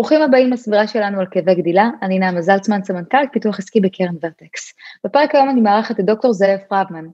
[0.00, 4.74] ברוכים הבאים לסדרה שלנו על כאבי גדילה, אני נעמה זלצמן, סמנכ"ל פיתוח עסקי בקרן ורטקס.
[5.04, 7.04] בפרק היום אני מארחת את דוקטור זאב פרבמן,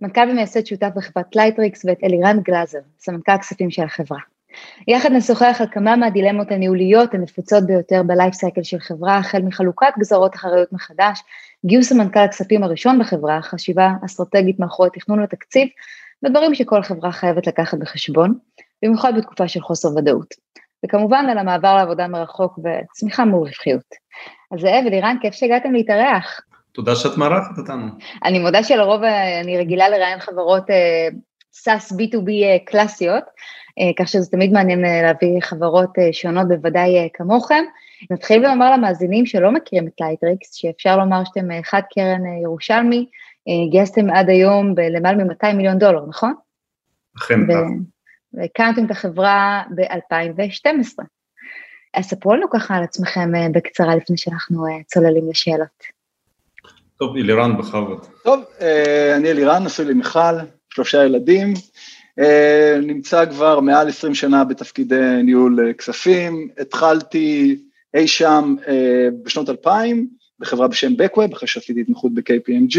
[0.00, 4.18] מנכ"ל ומייסד שותף בחברת לייטריקס ואת אלירן גלאזר, סמנכ"ל הכספים של החברה.
[4.88, 9.92] יחד נשוחח על כמה מהדילמות הניהוליות הנפוצות ביותר ב life cycle של חברה, החל מחלוקת
[9.98, 11.22] גזרות אחריות מחדש,
[11.66, 15.68] גיוס המנכ"ל הכספים הראשון בחברה, חשיבה אסטרטגית מאחורי תכנון לתקציב,
[16.24, 18.34] ודברים שכל חברה חייבת לקחת בחשבון,
[18.82, 20.34] במיוחד בתקופה של חוסר ודאות.
[20.84, 23.84] וכמובן על המעבר לעבודה מרחוק וצמיחה מול רווחיות.
[24.52, 26.40] אז זאב ואלירן, כיף שהגעתם להתארח.
[26.72, 27.86] תודה שאת מארחת אותנו.
[28.24, 30.64] אני מודה שלרוב אה, אני רגילה לראיין חברות
[31.52, 33.24] SaaS uh, B2B uh, קלאסיות,
[33.98, 37.64] כך שזה תמיד מעניין להביא חברות שונות, בוודאי כמוכם.
[38.10, 43.06] נתחיל ולומר למאזינים שלא מכירים את לייטריקס, שאפשר לומר שאתם חד קרן ירושלמי,
[43.70, 46.34] גייסתם עד היום בלמעלה מ-200 מיליון דולר, נכון?
[47.18, 47.93] אכן ו- כך.
[48.36, 51.04] והקמתם את החברה ב-2012.
[51.94, 55.94] אז ספרו לנו ככה על עצמכם אה, בקצרה לפני שאנחנו אה, צוללים לשאלות.
[56.98, 58.06] טוב, אלירן, בכבוד.
[58.24, 60.34] טוב, אה, אני אלירן, נשוי למיכל,
[60.70, 61.54] שלושה ילדים,
[62.82, 67.58] נמצא כבר מעל 20 שנה בתפקידי ניהול כספים, התחלתי
[67.94, 68.54] אי שם
[69.22, 72.78] בשנות 2000 בחברה בשם Backweb, אחרי שעשיתי התמחות ב-KPMG,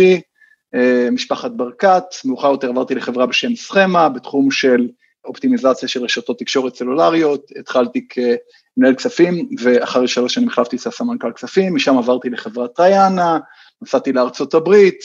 [1.11, 4.87] משפחת ברקת, מאוחר יותר עברתי לחברה בשם סכמה, בתחום של
[5.25, 11.97] אופטימיזציה של רשתות תקשורת סלולריות, התחלתי כמנהל כספים, ואחרי שלוש שנים החלפתי סמנכ"ל כספים, משם
[11.97, 13.39] עברתי לחברת טריאנה,
[13.81, 14.99] נסעתי לארצות הברית,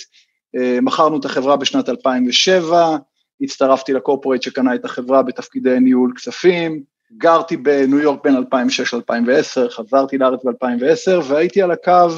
[0.56, 2.96] אה, מכרנו את החברה בשנת 2007,
[3.40, 6.82] הצטרפתי לקורפורט שקנה את החברה בתפקידי ניהול כספים,
[7.16, 12.08] גרתי בניו יורק בין 2006 ל-2010, חזרתי לארץ ב-2010, והייתי על הקו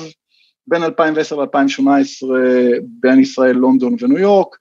[0.66, 2.28] בין 2010 ל-2018
[3.00, 4.56] בין ישראל, לונדון וניו יורק,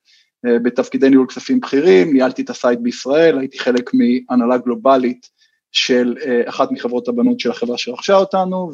[0.46, 5.29] בתפקידי ניהול כספים בכירים, ניהלתי את ה site בישראל, הייתי חלק מהנהלה גלובלית
[5.72, 8.72] של אה, אחת מחברות הבנות של החברה שרכשה אותנו,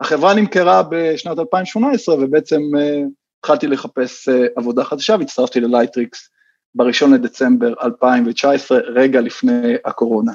[0.00, 3.00] והחברה נמכרה בשנת 2018 ובעצם אה,
[3.40, 6.30] התחלתי לחפש עבודה חדשה והצטרפתי ללייטריקס
[6.74, 10.32] בראשון לדצמבר 2019, רגע לפני הקורונה.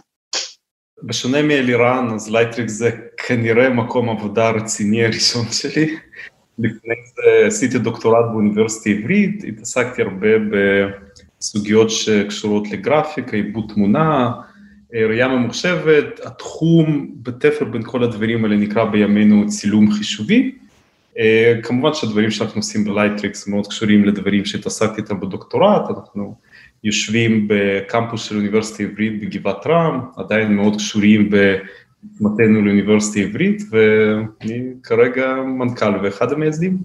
[1.04, 2.92] בשונה מאלירן, אז לייטריקס זה
[3.28, 5.98] כנראה מקום עבודה רציני הראשון שלי.
[6.60, 10.28] לפני זה עשיתי דוקטורט באוניברסיטה העברית, התעסקתי הרבה
[11.40, 14.32] בסוגיות שקשורות לגרפיקה, עיבוד תמונה,
[14.94, 20.56] ראייה ממוחשבת, התחום בתפר בין כל הדברים האלה נקרא בימינו צילום חישובי.
[21.64, 26.36] כמובן שהדברים שאנחנו עושים בלייטריקס מאוד קשורים לדברים שהתעסקתי איתם בדוקטורט, אנחנו
[26.84, 31.56] יושבים בקמפוס של אוניברסיטה העברית בגבעת רם, עדיין מאוד קשורים ב...
[32.22, 36.78] מתנו לאוניברסיטה העברית, ואני כרגע מנכ"ל ואחד המייסדים.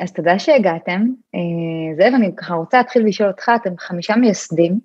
[0.00, 1.06] אז תודה שהגעתם.
[1.34, 4.78] אה, זאב, אני ככה רוצה להתחיל לשאול אותך, אתם חמישה מייסדים.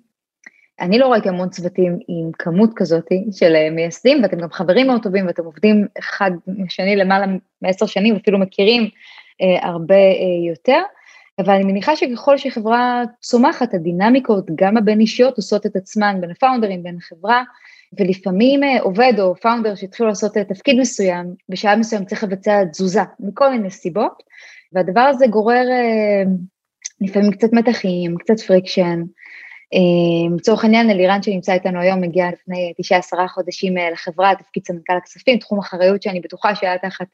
[0.80, 5.02] אני לא ראיתי המון צוותים עם כמות כזאת של אה, מייסדים, ואתם גם חברים מאוד
[5.02, 7.26] טובים, ואתם עובדים אחד משני למעלה
[7.62, 8.88] מעשר שנים, אפילו מכירים
[9.40, 10.82] אה, הרבה אה, יותר.
[11.38, 16.96] אבל אני מניחה שככל שחברה צומחת, הדינמיקות, גם הבין-אישיות, עושות את עצמן בין הפאונדרים, בין
[16.96, 17.42] החברה,
[17.98, 23.00] ולפעמים אה, עובד או founder שהתחילו לעשות אה, תפקיד מסוים, בשעה מסוים צריך לבצע תזוזה,
[23.20, 24.22] מכל מיני סיבות,
[24.72, 26.22] והדבר הזה גורר אה,
[27.00, 29.02] לפעמים קצת מתחים, קצת friction.
[30.36, 35.38] לצורך העניין, אלירן שנמצא איתנו היום מגיע לפני תשעה עשרה חודשים לחברה, תפקיד סמנכ"ל הכספים,
[35.38, 37.06] תחום אחריות שאני בטוחה שהיה תחת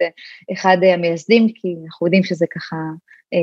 [0.52, 2.76] אחד המייסדים, כי אנחנו יודעים שזה ככה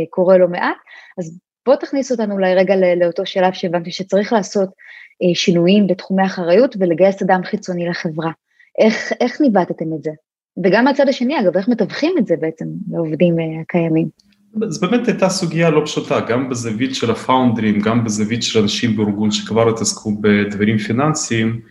[0.10, 0.78] קורה לא מעט.
[1.18, 4.70] אז בוא תכניס אותנו אולי רגע לאותו שלב שהבנתי שצריך לעשות
[5.24, 8.32] אה, שינויים בתחומי אחריות ולגייס אדם חיצוני לחברה.
[8.82, 10.12] איך, איך ניווטתם את זה?
[10.64, 14.08] וגם מהצד השני, אגב, איך מתווכים את זה בעצם לעובדים אה, הקיימים?
[14.68, 19.32] זו באמת הייתה סוגיה לא פשוטה, גם בזווית של הפאונדרים, גם בזווית של אנשים בארגון
[19.32, 21.62] שכבר התעסקו בדברים פיננסיים,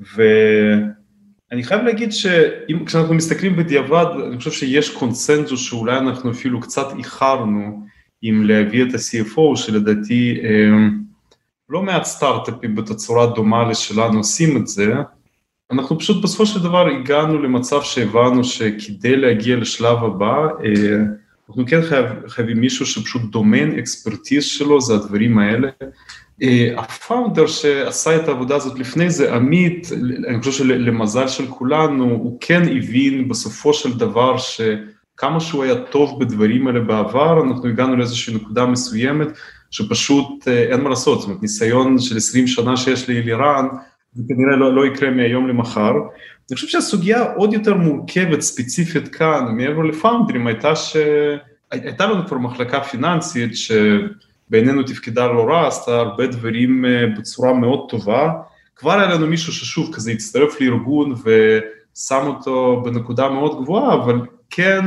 [0.00, 7.84] ואני חייב להגיד שכשאנחנו מסתכלים בדיעבד, אני חושב שיש קונסנזוס שאולי אנחנו אפילו קצת איחרנו
[8.26, 10.88] עם להביא את ה-CFO, שלדעתי אה,
[11.68, 14.94] לא מעט סטארט-אפים בתצורה דומה לשלנו עושים את זה,
[15.70, 20.96] אנחנו פשוט בסופו של דבר הגענו למצב שהבנו שכדי להגיע לשלב הבא, אה,
[21.48, 25.68] אנחנו כן חייב, חייבים מישהו שפשוט דומיין אקספרטיז שלו, זה הדברים האלה.
[26.42, 29.88] אה, הפאונדר שעשה את העבודה הזאת לפני זה, עמית,
[30.28, 34.60] אני חושב שלמזל של כולנו, הוא כן הבין בסופו של דבר ש...
[35.16, 39.28] כמה שהוא היה טוב בדברים האלה בעבר, אנחנו הגענו לאיזושהי נקודה מסוימת
[39.70, 43.66] שפשוט אה, אין מה לעשות, זאת אומרת ניסיון של 20 שנה שיש לאלירן,
[44.14, 45.92] זה כנראה לא, לא יקרה מהיום למחר.
[46.50, 52.80] אני חושב שהסוגיה עוד יותר מורכבת ספציפית כאן, מעבר לפאונדרים, הייתה שהייתה לנו כבר מחלקה
[52.80, 58.30] פיננסית שבעינינו תפקדה לא רע, עשתה הרבה דברים אה, בצורה מאוד טובה.
[58.76, 64.20] כבר היה לנו מישהו ששוב כזה הצטרף לארגון ושם אותו בנקודה מאוד גבוהה, אבל
[64.54, 64.84] כן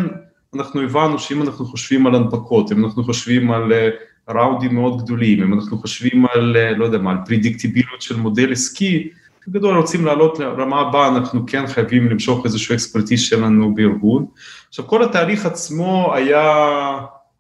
[0.56, 3.90] אנחנו הבנו שאם אנחנו חושבים על הנפקות, אם אנחנו חושבים על אה,
[4.30, 8.52] ראונדים מאוד גדולים, אם אנחנו חושבים על, אה, לא יודע מה, על פרדיקטיביליות של מודל
[8.52, 9.10] עסקי,
[9.48, 14.26] בגדול רוצים לעלות לרמה הבאה, אנחנו כן חייבים למשוך איזשהו אקספרטיז שלנו בארגון.
[14.70, 16.64] עכשיו כל התהליך עצמו היה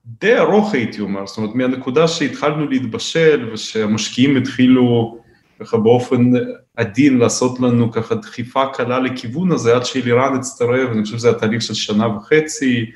[0.05, 5.17] די ארוך הייתי אומר, זאת אומרת מהנקודה שהתחלנו להתבשל ושהמשקיעים התחילו
[5.59, 6.31] ככה באופן
[6.77, 11.61] עדין לעשות לנו ככה דחיפה קלה לכיוון הזה עד שאלירן הצטרף, אני חושב שזה היה
[11.61, 12.91] של שנה וחצי,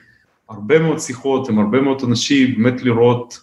[0.50, 3.40] הרבה מאוד שיחות עם הרבה מאוד אנשים, באמת לראות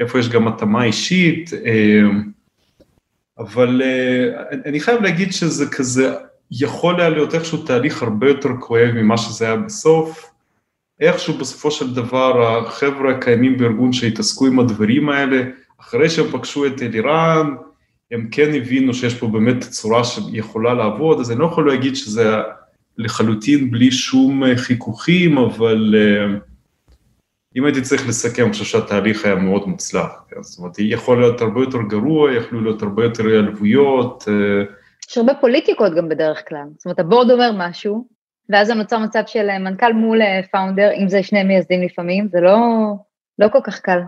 [0.00, 2.00] איפה יש גם התאמה אישית, אה,
[3.38, 6.14] אבל אה, אני חייב להגיד שזה כזה
[6.50, 10.30] יכול היה להיות איכשהו תהליך הרבה יותר כואב ממה שזה היה בסוף.
[11.00, 15.42] איכשהו בסופו של דבר החבר'ה הקיימים בארגון שהתעסקו עם הדברים האלה,
[15.80, 17.54] אחרי שהם פגשו את אלירן,
[18.14, 22.24] הם כן הבינו שיש פה באמת צורה שיכולה לעבוד, אז אני לא יכול להגיד שזה
[22.98, 26.40] לחלוטין בלי שום חיכוכים, אבל uh,
[27.56, 30.42] אם הייתי צריך לסכם, אני חושב שהתהליך היה מאוד מוצלח, כן?
[30.42, 34.22] זאת אומרת, יכול להיות הרבה יותר גרוע, יכלו להיות הרבה יותר העלבויות.
[34.22, 34.72] Uh,
[35.10, 38.06] יש הרבה פוליטיקות גם בדרך כלל, זאת אומרת, הבורד אומר משהו,
[38.48, 40.18] ואז נוצר מצב של מנכ"ל מול
[40.52, 42.58] פאונדר, אם זה שני מייסדים לפעמים, זה לא,
[43.38, 43.98] לא כל כך קל.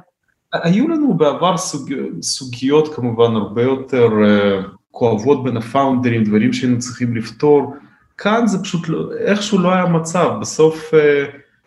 [0.63, 1.93] היו לנו בעבר סוג,
[2.23, 7.75] סוגיות כמובן הרבה יותר uh, כואבות בין הפאונדרים, דברים שהיינו צריכים לפתור,
[8.19, 10.97] כאן זה פשוט לא, איכשהו לא היה מצב, בסוף uh,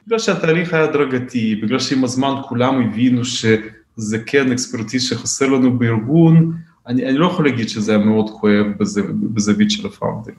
[0.07, 6.53] בגלל שהתהליך היה הדרגתי, בגלל שעם הזמן כולם הבינו שזה כן אקספרטיז שחסר לנו בארגון,
[6.88, 9.01] אני, אני לא יכול להגיד שזה היה מאוד כואב בזו,
[9.33, 10.38] בזווית של הפאונדרים.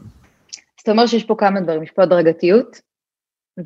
[0.79, 2.81] זאת אומרת שיש פה כמה דברים, יש פה הדרגתיות,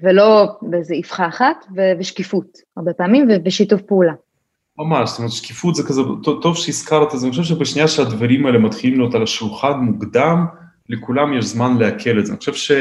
[0.03, 1.67] ולא באיזה אבחה אחת,
[1.99, 4.13] ושקיפות הרבה פעמים, ושיתוף פעולה.
[4.79, 8.59] ממש, זאת אומרת שקיפות זה כזה, טוב, שהזכרת את זה, אני חושב שבשנייה שהדברים האלה
[8.59, 10.47] מתחילים להיות על השולחן מוקדם,
[10.89, 12.33] לכולם יש זמן לעכל את זה.
[12.33, 12.73] אני חושב ש...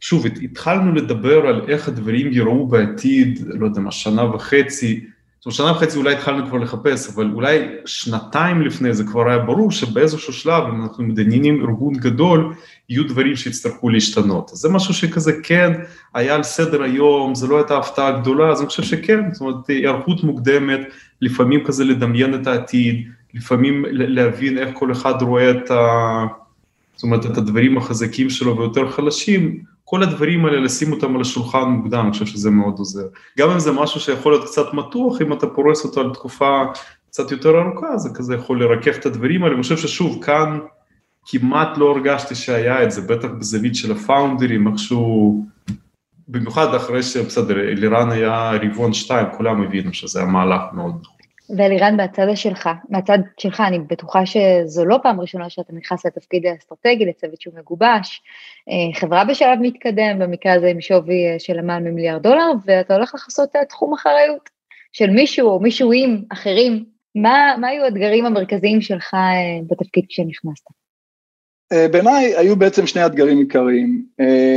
[0.00, 5.06] שוב, התחלנו לדבר על איך הדברים יראו בעתיד, לא יודע מה, שנה וחצי,
[5.40, 9.38] זאת אומרת, שנה וחצי אולי התחלנו כבר לחפש, אבל אולי שנתיים לפני זה כבר היה
[9.38, 12.54] ברור שבאיזשהו שלב, אם אנחנו מדניינים ארגון גדול,
[12.88, 14.50] יהיו דברים שיצטרכו להשתנות.
[14.54, 15.72] זה משהו שכזה כן
[16.14, 19.68] היה על סדר היום, זה לא הייתה הפתעה גדולה, אז אני חושב שכן, זאת אומרת,
[19.68, 20.80] היערכות מוקדמת,
[21.22, 26.24] לפעמים כזה לדמיין את העתיד, לפעמים להבין איך כל אחד רואה את ה...
[26.94, 29.58] זאת אומרת, את הדברים החזקים שלו ויותר חלשים,
[29.90, 33.06] כל הדברים האלה, לשים אותם על השולחן מוקדם, אני חושב שזה מאוד עוזר.
[33.38, 36.62] גם אם זה משהו שיכול להיות קצת מתוח, אם אתה פורס אותו על תקופה
[37.10, 39.54] קצת יותר ארוכה, זה כזה יכול לרכך את הדברים האלה.
[39.54, 40.58] אני חושב ששוב, כאן
[41.26, 45.44] כמעט לא הרגשתי שהיה את זה, בטח בזווית של הפאונדרים, איכשהו,
[46.28, 51.17] במיוחד אחרי שבסדר, אלירן היה רבעון שתיים, כולם הבינו שזה היה מהלך מאוד נכון.
[51.56, 57.04] ואלירן, מהצד שלך, מהצד שלך, אני בטוחה שזו לא פעם ראשונה שאתה נכנס לתפקיד האסטרטגי,
[57.04, 58.22] לצוות שהוא מגובש,
[58.68, 63.14] אה, חברה בשלב מתקדם, במקרה הזה עם שווי אה, של למעלה ממיליארד דולר, ואתה הולך
[63.14, 64.48] לחסות תחום אחריות
[64.92, 66.84] של מישהו או מישהוים אחרים.
[67.14, 70.66] מה, מה היו האתגרים המרכזיים שלך אה, בתפקיד כשנכנסת?
[71.92, 74.06] בעיניי היו בעצם שני אתגרים עיקריים.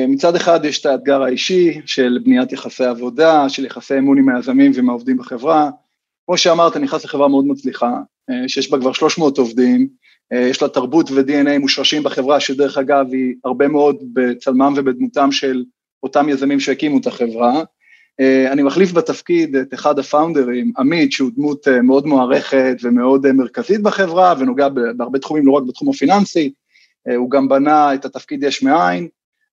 [0.08, 4.72] מצד אחד יש את האתגר האישי של בניית יחסי עבודה, של יחסי אמון עם היזמים
[4.76, 5.70] ועם העובדים בחברה.
[6.26, 8.00] כמו שאמרת, נכנס לחברה מאוד מצליחה,
[8.30, 9.88] אה, שיש בה כבר 300 עובדים,
[10.34, 15.64] אה, יש לה תרבות ו-DNA מושרשים בחברה, שדרך אגב היא הרבה מאוד בצלמם ובדמותם של
[16.04, 17.64] אותם יזמים שהקימו את החברה.
[18.20, 24.34] אה, אני מחליף בתפקיד את אחד הפאונדרים, עמית, שהוא דמות מאוד מוערכת ומאוד מרכזית בחברה
[24.40, 26.54] ונוגע בהרבה תחומים, לא רק בתחום הפיננסי,
[27.18, 29.08] הוא גם בנה את התפקיד יש מאין,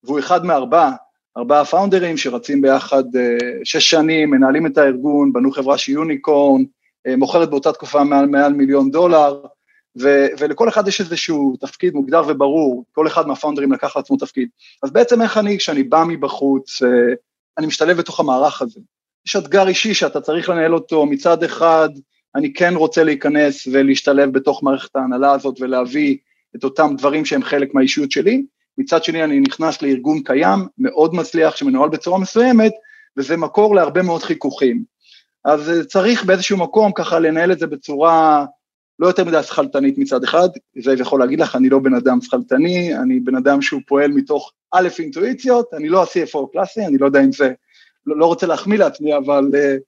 [0.04, 0.92] והוא אחד מארבעה
[1.36, 6.62] ארבעה פאונדרים שרצים ביחד אה, שש שנים, מנהלים את הארגון, בנו חברה שהיא יוניקורן,
[7.06, 9.40] אה, מוכרת באותה תקופה מעל, מעל מיליון דולר,
[10.00, 14.48] ו, ולכל אחד יש איזשהו תפקיד מוגדר וברור, כל אחד מהפאונדרים לקח לעצמו תפקיד.
[14.82, 17.14] אז בעצם איך אני, כשאני בא מבחוץ, אה,
[17.58, 18.80] אני משתלב בתוך המערך הזה.
[19.26, 21.88] יש אתגר אישי שאתה צריך לנהל אותו, מצד אחד,
[22.34, 26.16] אני כן רוצה להיכנס ולהשתלב בתוך מערכת ההנהלה הזאת ולהביא
[26.56, 28.42] את אותם דברים שהם חלק מהאישיות שלי,
[28.78, 32.72] מצד שני אני נכנס לארגון קיים, מאוד מצליח, שמנוהל בצורה מסוימת,
[33.16, 34.84] וזה מקור להרבה מאוד חיכוכים.
[35.44, 38.44] אז צריך באיזשהו מקום ככה לנהל את זה בצורה
[38.98, 42.98] לא יותר מדי שכלתנית מצד אחד, זה יכול להגיד לך, אני לא בן אדם שכלתני,
[42.98, 47.20] אני בן אדם שהוא פועל מתוך א' אינטואיציות, אני לא ה-CFO קלאסי, אני לא יודע
[47.20, 47.52] אם זה
[48.06, 49.80] לא, לא רוצה להחמיא לעצמי, אבל uh,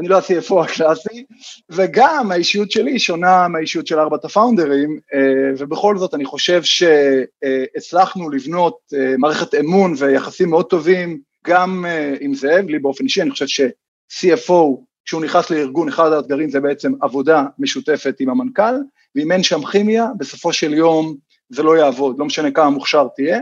[0.00, 1.24] אני לא ה-CFO הקלאסי,
[1.70, 5.18] וגם האישיות שלי שונה מהאישיות של ארבעת הפאונדרים, uh,
[5.58, 12.34] ובכל זאת אני חושב שהצלחנו לבנות uh, מערכת אמון ויחסים מאוד טובים, גם uh, עם
[12.34, 17.44] זאב, לי באופן אישי, אני חושב ש-CFO, כשהוא נכנס לארגון, אחד האתגרים זה בעצם עבודה
[17.58, 18.74] משותפת עם המנכ"ל,
[19.14, 21.16] ואם אין שם כימיה, בסופו של יום
[21.48, 23.40] זה לא יעבוד, לא משנה כמה מוכשר תהיה,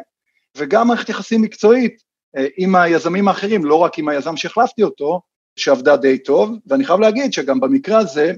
[0.57, 2.03] וגם מערכת יחסים מקצועית
[2.37, 5.21] אה, עם היזמים האחרים, לא רק עם היזם שהחלפתי אותו,
[5.57, 8.33] שעבדה די טוב, ואני חייב להגיד שגם במקרה הזה,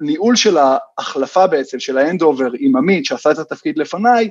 [0.00, 4.30] ניהול של ההחלפה בעצם, של ה hand-over עם עמית, שעשה את התפקיד לפניי,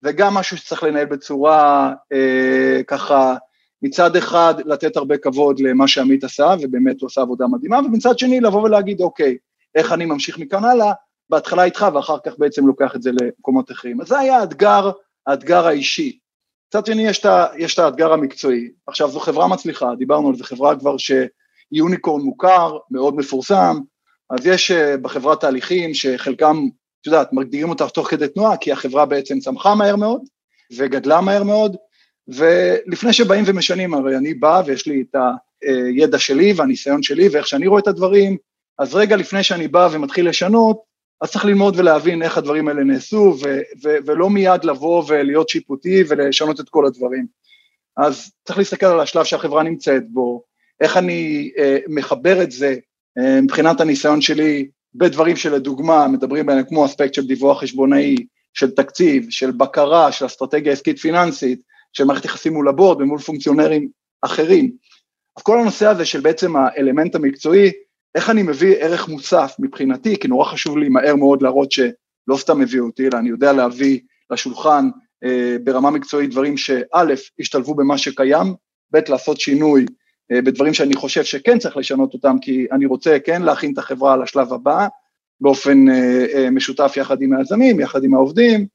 [0.00, 3.36] זה גם משהו שצריך לנהל בצורה אה, ככה,
[3.82, 8.40] מצד אחד לתת הרבה כבוד למה שעמית עשה, ובאמת הוא עשה עבודה מדהימה, ומצד שני
[8.40, 9.36] לבוא ולהגיד, אוקיי,
[9.74, 10.92] איך אני ממשיך מכאן הלאה,
[11.30, 14.00] בהתחלה איתך ואחר כך בעצם לוקח את זה למקומות אחרים.
[14.00, 14.90] אז זה היה האתגר,
[15.26, 16.18] האתגר האישי.
[16.68, 17.08] מצד שני
[17.56, 18.68] יש, את האתגר המקצועי.
[18.86, 23.76] עכשיו זו חברה מצליחה, דיברנו על זה, חברה כבר שיוניקורן מוכר, מאוד מפורסם,
[24.30, 26.56] אז יש אה, בחברה תהליכים שחלקם,
[27.00, 30.20] את יודעת, מגדירים אותך תוך כדי תנועה, כי החברה בעצם צמחה מהר מאוד
[30.76, 31.76] וגדלה מהר מאוד,
[32.28, 35.16] ולפני שבאים ומשנים, הרי אני בא ויש לי את
[35.62, 38.36] הידע שלי והניסיון שלי ואיך שאני רואה את הדברים,
[38.78, 40.80] אז רגע לפני שאני בא ומתחיל לשנות,
[41.20, 46.04] אז צריך ללמוד ולהבין איך הדברים האלה נעשו, ו- ו- ולא מיד לבוא ולהיות שיפוטי
[46.08, 47.26] ולשנות את כל הדברים.
[47.96, 50.42] אז צריך להסתכל על השלב שהחברה נמצאת בו,
[50.80, 52.76] איך אני אה, מחבר את זה
[53.18, 58.16] אה, מבחינת הניסיון שלי בדברים שלדוגמה מדברים עליהם כמו אספקט של דיווח חשבונאי,
[58.54, 61.60] של תקציב, של בקרה, של אסטרטגיה עסקית פיננסית,
[61.92, 63.88] של מערכת יחסים מול הבורד ומול פונקציונרים
[64.22, 64.72] אחרים.
[65.36, 67.72] אז כל הנושא הזה של בעצם האלמנט המקצועי
[68.16, 72.60] איך אני מביא ערך מוסף מבחינתי, כי נורא חשוב לי מהר מאוד להראות שלא סתם
[72.60, 74.88] הביאו אותי, אלא אני יודע להביא לשולחן
[75.24, 77.04] אה, ברמה מקצועית דברים שא',
[77.40, 78.54] השתלבו במה שקיים,
[78.92, 79.86] ב', לעשות שינוי
[80.32, 84.16] אה, בדברים שאני חושב שכן צריך לשנות אותם, כי אני רוצה כן להכין את החברה
[84.16, 84.86] לשלב הבא,
[85.40, 88.66] באופן אה, אה, משותף יחד עם היזמים, יחד עם העובדים,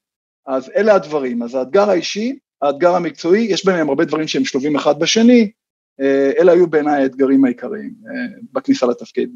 [0.47, 1.43] אז אלה הדברים.
[1.43, 5.51] אז האתגר האישי, האתגר המקצועי, יש ביניהם הרבה דברים שהם שלובים אחד בשני,
[6.39, 9.29] אלה היו בעיניי האתגרים העיקריים אה, בכניסה לתפקיד.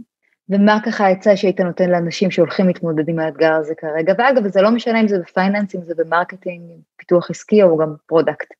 [0.49, 4.13] ומה ככה העצה שהיית נותן לאנשים שהולכים להתמודד עם האתגר הזה כרגע?
[4.17, 6.61] ואגב, זה לא משנה אם זה ב finance, אם זה ב marketing,
[6.97, 8.53] פיתוח עסקי או גם product.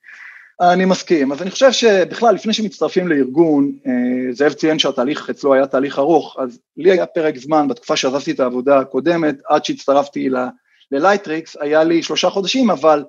[0.61, 1.31] אני מסכים.
[1.31, 6.37] אז אני חושב שבכלל, לפני שמצטרפים לארגון, אה, זאב ציין שהתהליך אצלו היה תהליך ארוך,
[6.39, 10.29] אז לי היה פרק זמן בתקופה שעזבתי את העבודה הקודמת, עד שהצטרפתי
[10.91, 13.03] ללייטריקס, היה לי שלושה חודשים, אבל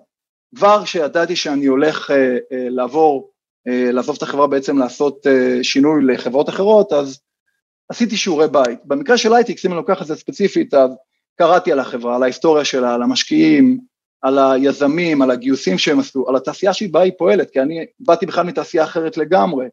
[0.57, 2.11] כבר כשידעתי שאני הולך
[2.51, 3.36] לעבור אה,
[3.67, 7.19] לעזוב את החברה בעצם לעשות אה, שינוי לחברות אחרות, אז
[7.89, 8.79] עשיתי שיעורי בית.
[8.85, 10.91] במקרה של לייטריקס, אם אני לוקח את זה ספציפית, אז
[11.39, 13.79] קראתי על החברה, על ההיסטוריה שלה, על המשקיעים,
[14.23, 18.47] על היזמים, על הגיוסים שהם עשו, על התעשייה שבה היא פועלת, כי אני באתי בכלל
[18.47, 19.67] מתעשייה אחרת לגמרי.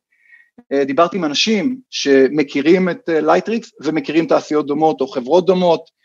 [0.71, 6.03] אה, דיברתי עם אנשים שמכירים את לייטריקס ומכירים תעשיות דומות או חברות דומות,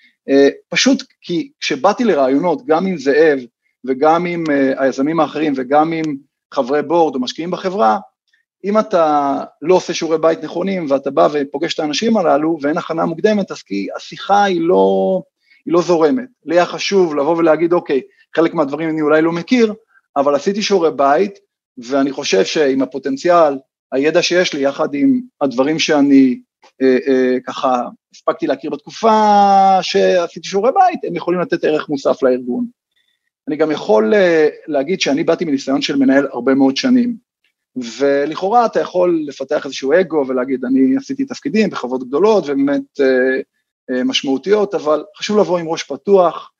[0.68, 3.38] פשוט כי כשבאתי לרעיונות, גם עם זאב
[3.86, 4.44] וגם עם
[4.78, 6.04] היזמים האחרים וגם עם
[6.54, 7.98] חברי בורד או משקיעים בחברה,
[8.64, 13.06] אם אתה לא עושה שיעורי בית נכונים ואתה בא ופוגש את האנשים הללו ואין הכנה
[13.06, 15.22] מוקדמת, אז כי השיחה היא לא,
[15.66, 16.28] היא לא זורמת.
[16.44, 18.00] לי היה חשוב לבוא ולהגיד, אוקיי,
[18.36, 19.74] חלק מהדברים אני אולי לא מכיר,
[20.16, 21.38] אבל עשיתי שיעורי בית,
[21.78, 23.58] ואני חושב שעם הפוטנציאל,
[23.92, 26.40] הידע שיש לי, יחד עם הדברים שאני
[26.82, 27.82] אה, אה, ככה
[28.14, 29.12] הספקתי להכיר בתקופה
[29.82, 32.66] שעשיתי שיעורי בית, הם יכולים לתת ערך מוסף לארגון.
[33.48, 37.16] אני גם יכול אה, להגיד שאני באתי מניסיון של מנהל הרבה מאוד שנים,
[37.98, 43.40] ולכאורה אתה יכול לפתח איזשהו אגו ולהגיד, אני עשיתי תפקידים בחברות גדולות ובאמת אה,
[43.90, 46.52] אה, משמעותיות, אבל חשוב לבוא עם ראש פתוח,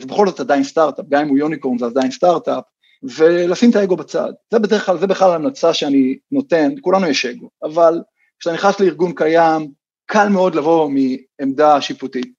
[0.00, 2.64] זה בכל זאת עדיין סטארט-אפ, גם אם הוא יוניקורן זה עדיין סטארט-אפ,
[3.02, 4.32] ולשים את האגו בצד.
[4.50, 8.02] זה בדרך כלל, זה בכלל המלצה שאני נותן, לכולנו יש אגו, אבל
[8.38, 9.70] כשאתה נכנס לארגון קיים,
[10.06, 12.32] קל מאוד לבוא מעמדה שיפוטית.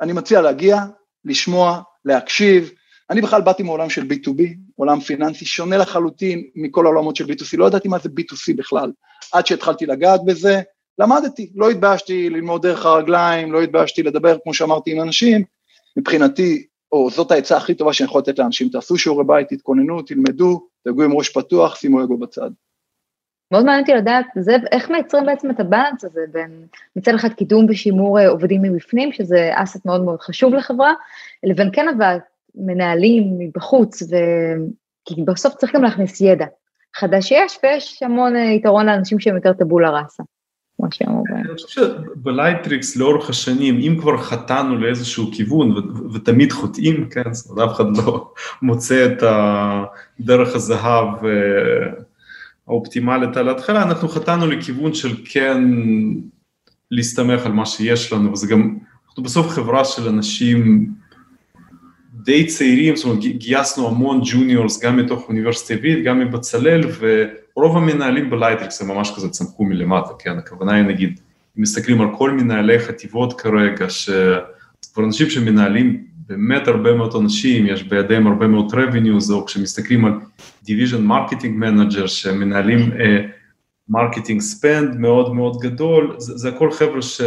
[0.00, 0.78] אני מציע להגיע,
[1.24, 2.70] לשמוע, להקשיב.
[3.10, 4.42] אני בכלל באתי מעולם של B2B,
[4.76, 8.92] עולם פיננסי שונה לחלוטין מכל העולמות של B2C, לא ידעתי מה זה B2C בכלל.
[9.32, 10.60] עד שהתחלתי לגעת בזה,
[10.98, 15.44] למדתי, לא התביישתי ללמוד דרך הרגליים, לא התביישתי לדבר, כמו שאמרתי, עם אנשים.
[15.96, 20.68] מבחינתי, או זאת העצה הכי טובה שאני יכול לתת לאנשים, תעשו שיעורי בית, תתכוננו, תלמדו,
[20.84, 22.50] תגעו עם ראש פתוח, שימו אגו בצד.
[23.52, 27.32] מאוד מעניין אותי לדעת, זה, איך מייצרים בעצם את ה balance הזה בין מצד אחד
[27.32, 30.92] קידום ושימור אה, עובדים מבפנים, שזה asset מאוד מאוד חשוב לחברה,
[31.42, 32.16] לבין כן להביא
[32.54, 34.16] מנהלים מבחוץ, ו...
[35.04, 36.46] כי בסוף צריך גם להכניס ידע
[36.96, 40.22] חדש שיש, ויש המון אה, יתרון לאנשים שהם יותר טבולה ראסה.
[40.82, 45.74] אני חושב שב Lightricks לאורך השנים, אם כבר חטאנו לאיזשהו כיוון,
[46.14, 48.32] ותמיד חוטאים, כן, זאת אומרת, אף אחד לא
[48.62, 49.22] מוצא את
[50.20, 51.30] דרך הזהב אה,
[52.68, 55.62] האופטימלית על ההתחלה, אנחנו חטאנו לכיוון של כן
[56.90, 58.78] להסתמך על מה שיש לנו, וזה גם,
[59.08, 60.90] אנחנו בסוף חברה של אנשים
[62.14, 68.30] די צעירים, זאת אומרת גייסנו המון juniors גם מתוך אוניברסיטה העברית, גם מבצלאל, ורוב המנהלים
[68.30, 71.20] ב Lightricks הם ממש כזה צמחו מלמטה, כן, הכוונה היא נגיד,
[71.58, 77.82] אם מסתכלים על כל מנהלי חטיבות כרגע, שכבר אנשים שמנהלים באמת הרבה מאוד אנשים, יש
[77.82, 80.12] בידיהם הרבה מאוד revenues, או כשמסתכלים על
[80.64, 82.92] division marketing manager שמנהלים
[83.92, 87.20] uh, spend מאוד מאוד גדול, זה, זה הכל חבר'ה ש...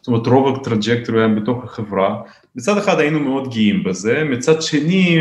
[0.00, 2.22] זאת אומרת רוב ה trajectory היה בתוך החברה,
[2.56, 5.20] מצד אחד היינו מאוד גאים בזה, מצד שני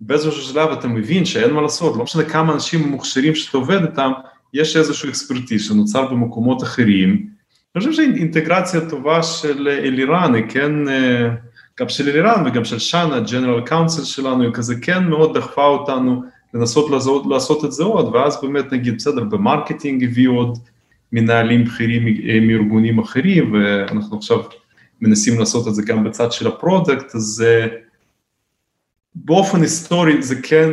[0.00, 4.10] באיזשהו שלב אתה מבין שאין מה לעשות, לא משנה כמה אנשים מוכשרים שאתה עובד איתם,
[4.54, 7.26] יש איזשהו expertise שנוצר במקומות אחרים,
[7.76, 11.28] אני חושב שאינטגרציה טובה של אלירן היא כן, אה,
[11.80, 16.22] גם של אלירן וגם של שאנה, general counsel שלנו, היא כזה כן מאוד דחפה אותנו
[16.54, 20.58] לנסות לעשות, לעשות את זה עוד, ואז באמת נגיד בסדר, ב marketing הביאו עוד
[21.12, 22.04] מנהלים בכירים
[22.46, 24.38] מארגונים אחרים, ואנחנו עכשיו
[25.00, 27.44] מנסים לעשות את זה גם בצד של ה product, אז
[29.14, 30.70] באופן היסטורי זה כן,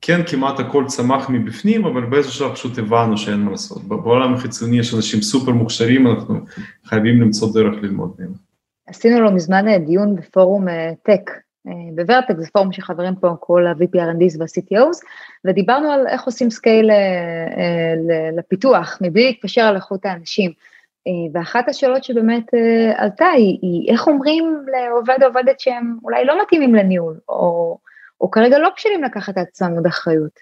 [0.00, 3.84] כן כמעט הכל צמח מבפנים, אבל באיזשהו שלב פשוט הבנו שאין מה לעשות.
[3.84, 6.40] בעולם החיצוני יש אנשים סופר מוכשרים, אנחנו
[6.84, 8.43] חייבים למצוא דרך ללמוד מהם.
[8.86, 10.66] עשינו לא מזמן דיון בפורום
[11.02, 11.30] tech
[11.68, 14.98] אה, ב Vertex, זה פורום שחברים פה כל ה-VP R&Ds וה-CTOs,
[15.44, 17.94] ודיברנו על איך עושים scale אה, אה,
[18.36, 20.50] לפיתוח, מבלי להתפשר על איכות האנשים.
[21.32, 22.44] ואחת השאלות שבאמת
[22.96, 27.78] עלתה היא, היא איך אומרים לעובד או עובדת שהם אולי לא מתאימים לניהול, או,
[28.20, 30.40] או כרגע לא בשלים לקחת על עצמם עוד אחריות.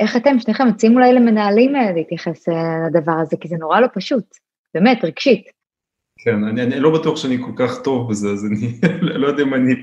[0.00, 2.48] איך אתם, שניכם, מציעים אולי למנהלים להתייחס
[2.86, 4.24] לדבר הזה, כי זה נורא לא פשוט,
[4.74, 5.55] באמת, רגשית.
[6.18, 8.80] כן, אני, אני לא בטוח שאני כל כך טוב בזה, אז אני
[9.20, 9.74] לא יודע אם אני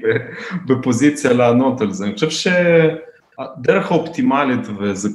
[0.66, 2.06] בפוזיציה לענות על זה.
[2.06, 5.10] אני חושב שהדרך האופטימלית, וזה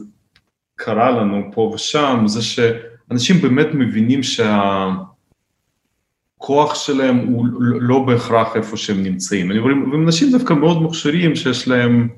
[0.76, 5.04] קרה לנו פה ושם, זה שאנשים באמת מבינים שהכוח
[6.74, 9.50] שלהם הוא לא בהכרח איפה שהם נמצאים.
[9.50, 12.08] אני אומר, והם אנשים דווקא מאוד מוכשרים, שיש להם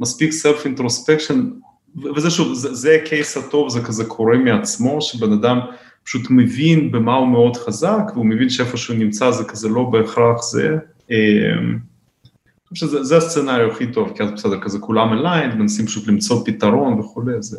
[0.00, 1.34] מספיק self introspection,
[2.16, 5.58] וזה שוב, זה, זה הקייס הטוב, זה כזה קורה מעצמו, שבן אדם
[6.04, 10.42] פשוט מבין במה הוא מאוד חזק, והוא מבין שאיפה שהוא נמצא זה כזה לא בהכרח
[10.42, 10.76] זה.
[11.10, 11.78] אמ,
[12.74, 17.00] שזה, זה הסצנריו הכי טוב, כי אז בסדר, כזה כולם אליין, מנסים פשוט למצוא פתרון
[17.00, 17.58] וכולי, זה...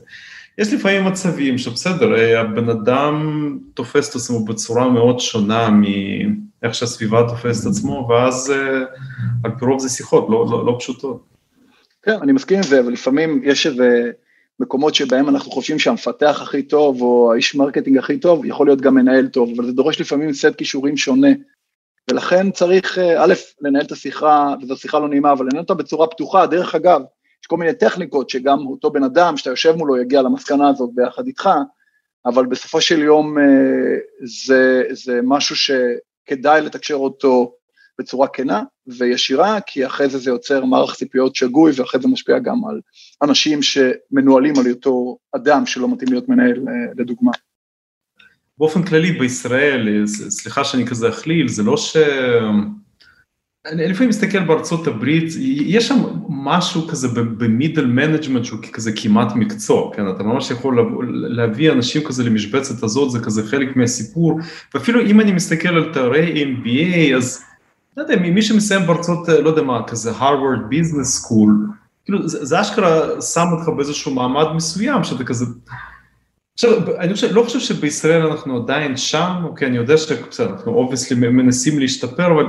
[0.58, 7.28] יש לפעמים מצבים שבסדר, אה, הבן אדם תופס את עצמו בצורה מאוד שונה מאיך שהסביבה
[7.28, 8.80] תופסת עצמו, ואז אה,
[9.44, 11.24] על פי רוב זה שיחות לא, לא, לא פשוטות.
[12.04, 14.12] כן, אני מסכים עם זה, אבל לפעמים יש איזה
[14.60, 18.96] מקומות שבהם אנחנו חושבים שהמפתח הכי טוב, או האיש marketing הכי טוב, יכול להיות גם
[18.96, 21.28] מנהל טוב, אבל זה דורש לפעמים סט כישורים שונה.
[22.12, 26.08] ולכן צריך, אה, א', לנהל את השיחה, וזו שיחה לא נעימה, אבל לנהל אותה בצורה
[26.08, 26.46] פתוחה.
[26.46, 27.02] דרך אגב,
[27.42, 31.28] יש כל מיני טכניקות שגם אותו בן אדם שאתה יושב מולו יגיע למסקנה הזאת ביחד
[31.28, 31.50] איתך,
[32.26, 33.44] אבל בסופו של יום אה,
[34.46, 37.56] זה, זה משהו שכדאי לתקשר אותו
[38.00, 42.66] בצורה כנה וישירה, כי אחרי זה זה יוצר מערך ציפיות שגוי, ואחרי זה משפיע גם
[42.66, 42.80] על
[43.22, 47.32] אנשים שמנוהלים על אותו אדם שלא מתאים להיות מנהל, אה, לדוגמה.
[48.58, 51.98] באופן כללי בישראל, סליחה שאני כזה אכליל, זה לא ש...
[53.66, 55.34] אני לפעמים מסתכל בארצות הברית,
[55.66, 55.96] יש שם
[56.30, 60.78] משהו כזה ב middle management שהוא כזה כמעט מקצוע, כן, אתה ממש יכול
[61.30, 64.40] להביא אנשים כזה למשבצת הזאת, זה כזה חלק מהסיפור,
[64.74, 67.44] ואפילו אם אני מסתכל על תארי MBA, אז
[67.98, 71.68] לא יודע, מי שמסיים בארצות, לא יודע מה, כזה Harvard Business School,
[72.06, 75.46] כאילו זה, זה אשכרה שם אותך באיזשהו מעמד מסוים, שאתה כזה...
[76.54, 81.28] עכשיו, אני חושב, לא חושב שבישראל אנחנו עדיין שם, אוקיי, אני יודע שבסדר, אנחנו obviously
[81.30, 82.46] מנסים להשתפר, אבל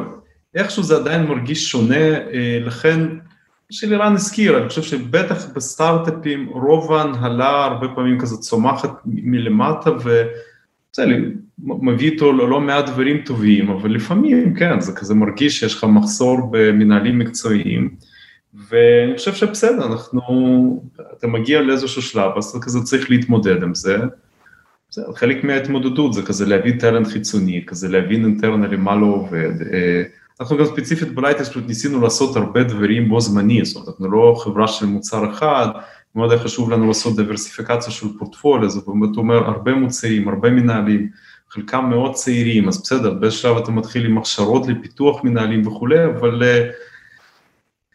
[0.55, 3.01] איכשהו זה עדיין מרגיש שונה, אה, לכן,
[3.71, 10.23] שאלירן הזכיר, אני חושב שבטח בסטארט-אפים רוב ההנהלה הרבה פעמים כזה צומחת מלמטה, ו...
[10.93, 11.17] בסדר,
[11.59, 15.85] מביא איתו לא, לא מעט דברים טובים, אבל לפעמים, כן, זה כזה מרגיש שיש לך
[15.85, 17.95] מחסור במנהלים מקצועיים,
[18.69, 20.83] ואני חושב שבסדר, אנחנו,
[21.19, 23.97] אתה מגיע לאיזשהו שלב, אז אתה כזה צריך להתמודד עם זה.
[24.91, 29.53] בסדר, חלק מההתמודדות זה כזה להביא טאלנט חיצוני, כזה להבין אינטרנלי מה לא עובד.
[29.73, 30.03] אה,
[30.41, 34.69] אנחנו גם ספציפית בלייטס ניסינו לעשות הרבה דברים בו זמני, זאת אומרת, אנחנו לא חברה
[34.69, 35.67] של מוצר אחד,
[36.15, 41.09] מאוד היה חשוב לנו לעשות דיברסיפיקציה של פורטפוליו, זה באמת אומר הרבה מוצאים, הרבה מנהלים,
[41.55, 46.43] חלקם מאוד צעירים, אז בסדר, באיזשהו שלב אתה מתחיל עם הכשרות לפיתוח מנהלים וכולי, אבל
[46.43, 46.71] אה,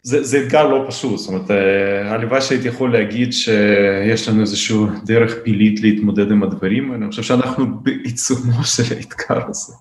[0.02, 4.76] זה, זה אתגר לא פשוט, זאת אומרת, אה, הלוואי שהייתי יכול להגיד שיש לנו איזושהי
[5.04, 9.72] דרך פילית להתמודד עם הדברים אני חושב שאנחנו בעיצומו של האתגר הזה.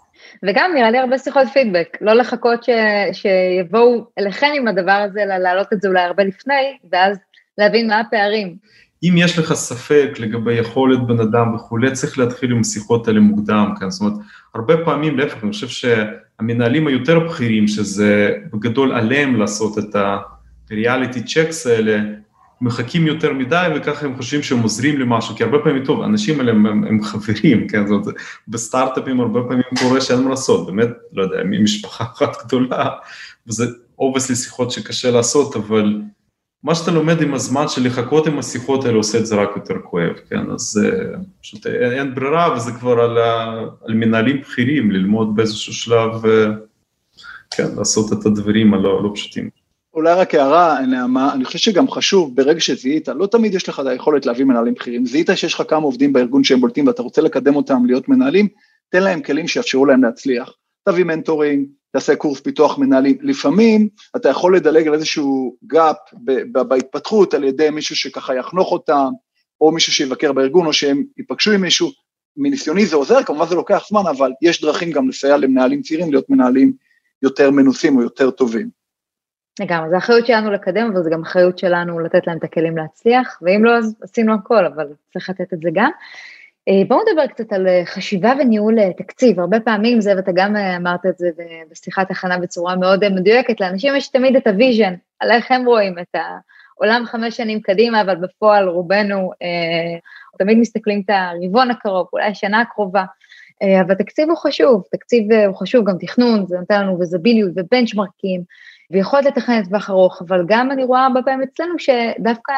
[0.44, 2.70] וגם נראה לי הרבה שיחות פידבק, לא לחכות ש,
[3.12, 7.18] שיבואו אליכם עם הדבר הזה, אלא להעלות את זה אולי הרבה לפני, ואז
[7.58, 8.56] להבין מה הפערים.
[9.04, 13.74] אם יש לך ספק לגבי יכולת בן אדם וכולי, צריך להתחיל עם השיחות האלה מוקדם,
[13.80, 14.14] כן, זאת אומרת,
[14.56, 21.70] הרבה פעמים להפך, אני חושב שהמנהלים היותר בכירים, שזה בגדול עליהם לעשות את ה-reality checks
[21.70, 22.00] האלה,
[22.62, 26.52] מחכים יותר מדי וככה הם חושבים שהם עוזרים למשהו, כי הרבה פעמים, טוב, האנשים האלה
[26.52, 28.16] הם, הם, הם חברים, כן, זאת אומרת,
[28.48, 32.90] בסטארט-אפים הרבה פעמים קורה שאין מה לעשות, באמת, לא יודע, משפחה אחת גדולה,
[33.48, 33.66] וזה
[34.00, 36.02] obviously שיחות שקשה לעשות, אבל
[36.64, 39.76] מה שאתה לומד עם הזמן של לחכות עם השיחות האלה עושה את זה רק יותר
[39.84, 44.92] כואב, כן, אז uh, פשוט אין, אין ברירה וזה כבר על, ה, על מנהלים בכירים
[44.92, 46.28] ללמוד באיזשהו שלב, uh,
[47.52, 49.50] כן, לעשות את הדברים הלא לא פשוטים.
[49.94, 53.86] אולי רק הערה, נעמה, אני חושב שגם חשוב, ברגע שזיהית, לא תמיד יש לך את
[53.86, 57.56] היכולת להביא מנהלים בכירים, זיהית שיש לך כמה עובדים בארגון שהם בולטים ואתה רוצה לקדם
[57.56, 58.48] אותם להיות מנהלים,
[58.90, 60.54] תן להם כלים שיאפשרו להם להצליח.
[60.90, 63.18] תביא mentoring, תעשה קורס פיתוח מנהלים.
[63.22, 65.98] לפעמים אתה יכול לדלג על איזשהו gap
[66.52, 69.10] בהתפתחות על ידי מישהו שככה יחנוך אותם,
[69.62, 71.90] או מישהו שיבקר בארגון, או שהם ייפגשו עם מישהו.
[72.38, 76.30] מניסיוני זה עוזר, כמובן זה לוקח זמן, אבל יש דרכים גם לסייע למנהלים צעירים להיות
[76.30, 76.74] מנהלים
[77.24, 78.70] יותר מנוסים או יותר טובים.
[79.60, 83.40] לגמרי, זו אחריות שלנו לקדם, אבל זו גם אחריות שלנו לתת להם את הכלים להצליח,
[83.42, 85.90] ואם לא, אז עשינו הכל, אבל צריך לתת את זה גם.
[86.70, 90.56] אה, בואו נדבר קצת על אה, חשיבה וניהול אה, תקציב, הרבה פעמים, זאב, אתה גם
[90.56, 91.30] אמרת את זה
[91.72, 96.00] בשיחת הכנה בצורה מאוד מדויקת, לאנשים יש תמיד את ה vision, על איך הם רואים
[96.00, 100.00] את העולם חמש שנים קדימה, אבל בפועל רובנו אה,
[100.38, 103.04] תמיד מסתכלים את הרבעון הקרוב, אולי השנה הקרובה,
[103.64, 108.42] אה, אבל תקציב הוא חשוב, תקציב הוא חשוב, גם תכנון, זה נותן לנו ויזביליות ובנצ'מרקים,
[108.92, 112.54] ויכולת לתכנן לטווח ארוך, אבל גם אני רואה הרבה פעמים אצלנו שדווקא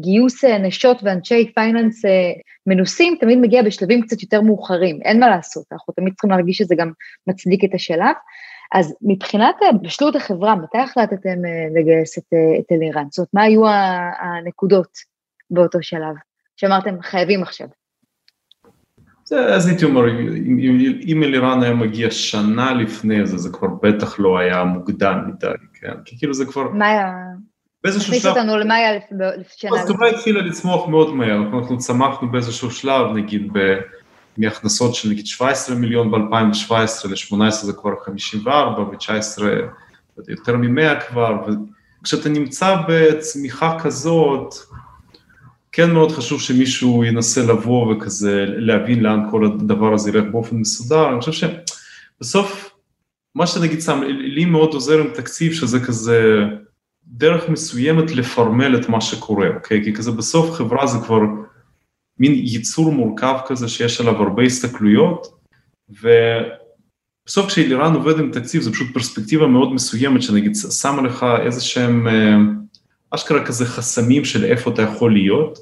[0.00, 2.32] גיוס אה, נשות ואנשי פייננס אה,
[2.66, 6.74] מנוסים תמיד מגיע בשלבים קצת יותר מאוחרים, אין מה לעשות, אנחנו תמיד צריכים להרגיש שזה
[6.78, 6.92] גם
[7.26, 8.14] מצדיק את השלב.
[8.74, 13.06] אז מבחינת בשלות החברה, מתי החלטתם אה, לגייס את, את אלירן?
[13.10, 13.62] זאת אומרת, מה היו
[14.20, 14.90] הנקודות
[15.50, 16.14] באותו שלב,
[16.56, 17.66] שאמרתם חייבים עכשיו?
[19.24, 24.20] זה, אז הייתי אומר, אם, אם אלירן היה מגיע שנה לפני זה, זה כבר בטח
[24.20, 25.94] לא היה מוקדם מדי, כן?
[26.04, 26.70] כי כאילו זה כבר...
[26.70, 27.12] מה היה?
[27.84, 28.36] באיזשהו שלב...
[28.36, 29.82] אותנו לפני שנה.
[29.82, 33.52] החברה התחילה לצמוח מאוד מהר, אנחנו צמחנו באיזשהו שלב, נגיד,
[34.38, 36.72] מהכנסות של נגיד 17 מיליון ב-2017,
[37.08, 39.42] ל-18 זה כבר 54, ב-19
[40.28, 41.36] יותר מ-100 כבר,
[42.00, 44.54] וכשאתה נמצא בצמיחה כזאת,
[45.72, 51.08] כן מאוד חשוב שמישהו ינסה לבוא וכזה להבין לאן כל הדבר הזה ילך באופן מסודר,
[51.08, 51.48] אני חושב
[52.20, 52.70] שבסוף,
[53.34, 56.44] מה שנגיד שם, לי מאוד עוזר עם תקציב שזה כזה
[57.06, 59.84] דרך מסוימת לפרמל את מה שקורה, אוקיי?
[59.84, 61.20] כי כזה בסוף חברה זה כבר
[62.18, 65.26] מין יצור מורכב כזה שיש עליו הרבה הסתכלויות,
[65.88, 72.08] ובסוף כשאלירן עובד עם תקציב זה פשוט פרספקטיבה מאוד מסוימת, שנגיד שמה לך איזה שהם...
[72.08, 72.36] אה,
[73.14, 75.58] אשכרה כזה חסמים של איפה אתה יכול להיות,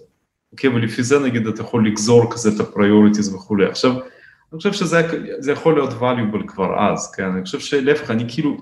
[0.52, 3.66] אוקיי, ולפי זה נגיד אתה יכול לגזור כזה את ה priorities וכולי.
[3.66, 8.56] עכשיו, אני חושב שזה יכול להיות valuable כבר אז, כן, אני חושב שלהפך, אני כאילו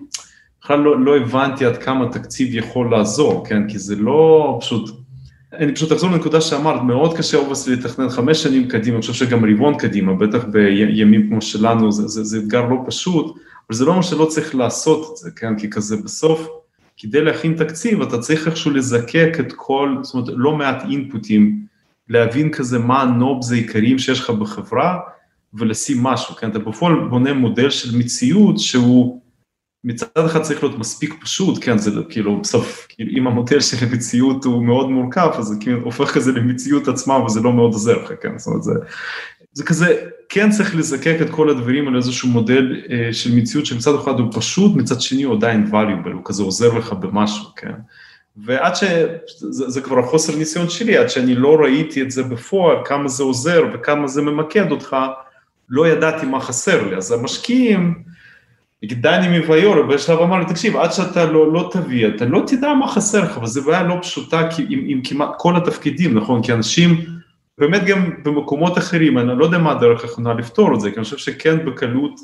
[0.62, 4.90] בכלל לא, לא הבנתי עד כמה תקציב יכול לעזור, כן, כי זה לא פשוט,
[5.53, 9.44] אני פשוט אחזור לנקודה שאמרת, מאוד קשה obviously לתכנן חמש שנים קדימה, אני חושב שגם
[9.44, 13.90] רבעון קדימה, בטח בימים כמו שלנו, זה, זה, זה אתגר לא פשוט, אבל זה לא
[13.90, 16.49] אומר שלא צריך לעשות את זה, כן, כי כזה בסוף,
[16.96, 21.61] כדי להכין תקציב אתה צריך איכשהו לזקק את כל, זאת אומרת לא מעט input־ים,
[22.09, 24.99] להבין כזה מה ה knobs העיקריים שיש לך בחברה
[25.55, 29.20] ולשים משהו, כן, אתה בפועל בונה מודל של מציאות שהוא
[29.85, 34.45] מצד אחד צריך להיות מספיק פשוט, כן, זה כאילו בסוף, כאילו אם המודל של המציאות
[34.45, 38.12] הוא מאוד מורכב, אז זה כאילו הופך כזה למציאות עצמה וזה לא מאוד עוזר לך,
[38.23, 38.73] כן, זאת אומרת זה,
[39.53, 43.95] זה כזה, כן צריך לזקק את כל הדברים על איזשהו מודל אה, של מציאות שמצד
[43.95, 47.73] אחד הוא פשוט, מצד שני הוא עדיין valuable, הוא כזה עוזר לך במשהו, כן.
[48.37, 48.85] ועד ש...
[49.27, 53.23] זה, זה כבר החוסר ניסיון שלי, עד שאני לא ראיתי את זה בפועל, כמה זה
[53.23, 54.97] עוזר וכמה זה ממקד אותך,
[55.69, 56.97] לא ידעתי מה חסר לי.
[56.97, 58.03] אז המשקיעים,
[58.85, 62.88] דני מוויור, בשלב אמר לי, תקשיב, עד שאתה לא, לא תביא, אתה לא תדע מה
[62.88, 66.43] חסר לך, וזו בעיה לא פשוטה עם, עם כמעט כל התפקידים, נכון?
[66.43, 67.01] כי אנשים,
[67.59, 71.05] באמת גם במקומות אחרים, אני לא יודע מה הדרך האחרונה לפתור את זה, כי אני
[71.05, 72.21] חושב שכן בקלות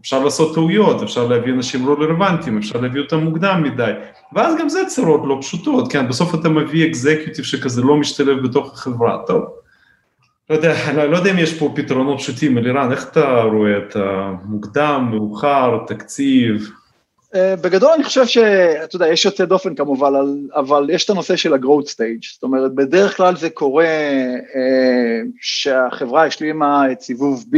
[0.00, 3.92] אפשר לעשות טעויות, אפשר להביא אנשים לא רלוונטיים, אפשר להביא אותם מוקדם מדי,
[4.34, 8.72] ואז גם זה צרות לא פשוטות, כן, בסוף אתה מביא אקזקיוטיב שכזה לא משתלב בתוך
[8.72, 9.44] החברה, טוב.
[10.50, 13.96] לא יודע, לא, לא יודע אם יש פה פתרונות פשוטים, אלירן, איך אתה רואה את
[13.96, 16.70] המוקדם, מאוחר, תקציב?
[17.34, 20.12] אה, בגדול אני חושב שאתה יודע, יש יוצא דופן כמובן,
[20.54, 23.84] אבל יש את הנושא של ה-growth stage, זאת אומרת, בדרך כלל זה קורה
[24.54, 27.56] אה, שהחברה השלימה את סיבוב B,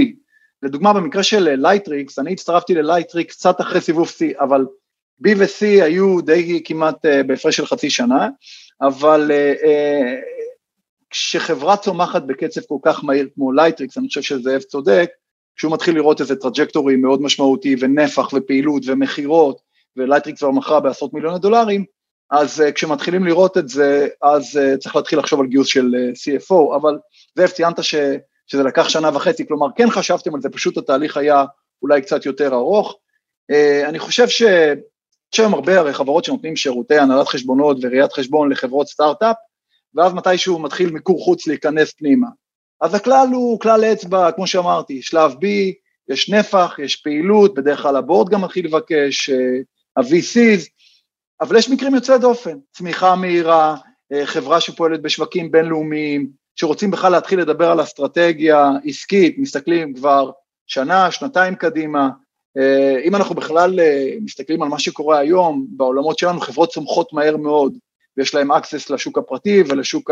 [0.63, 4.67] לדוגמה במקרה של לייטריקס, אני הצטרפתי ללייטריקס קצת אחרי סיבוב C, אבל
[5.27, 8.29] B ו-C היו די כמעט uh, בהפרש של חצי שנה,
[8.83, 10.42] אבל uh, uh,
[11.13, 15.11] כשחברה צומחת בקצב כל כך מהיר כמו לייטריקס, אני חושב שזאב צודק,
[15.57, 19.61] כשהוא מתחיל לראות איזה trajectory מאוד משמעותי ונפח ופעילות ומכירות,
[19.97, 21.85] ולייטריקס כבר מכרה בעשרות מיליוני דולרים,
[22.31, 26.17] אז uh, כשמתחילים לראות את זה, אז uh, צריך להתחיל לחשוב על גיוס של uh,
[26.17, 26.99] CFO, אבל
[27.37, 27.95] זאב ציינת ש,
[28.47, 31.45] שזה לקח שנה וחצי, כלומר כן חשבתם על זה, פשוט התהליך היה
[31.83, 32.97] אולי קצת יותר ארוך.
[33.53, 34.43] Uh, אני חושב ש...
[35.35, 39.37] יש היום הרבה הרי חברות שנותנים שירותי הנהלת חשבונות וראיית חשבון לחברות סטארט-אפ,
[39.95, 42.29] ואז מתישהו מתחיל מיקור חוץ להיכנס פנימה.
[42.81, 45.45] אז הכלל הוא כלל אצבע, כמו שאמרתי, שלב B,
[46.09, 49.31] יש נפח, יש פעילות, בדרך כלל הבורד גם מתחיל לבקש,
[49.97, 50.69] ה-VCs,
[51.41, 53.77] אבל יש מקרים יוצאי דופן, צמיחה מהירה,
[54.13, 60.31] אה, חברה שפועלת בשווקים בינלאומיים, שרוצים בכלל להתחיל לדבר על אסטרטגיה עסקית, מסתכלים כבר
[60.67, 62.09] שנה, שנתיים קדימה.
[62.59, 67.37] אה, אם אנחנו בכלל אה, מסתכלים על מה שקורה היום בעולמות שלנו, חברות צומחות מהר
[67.37, 67.79] מאוד,
[68.17, 70.11] ויש להם access לשוק הפרטי ולשוק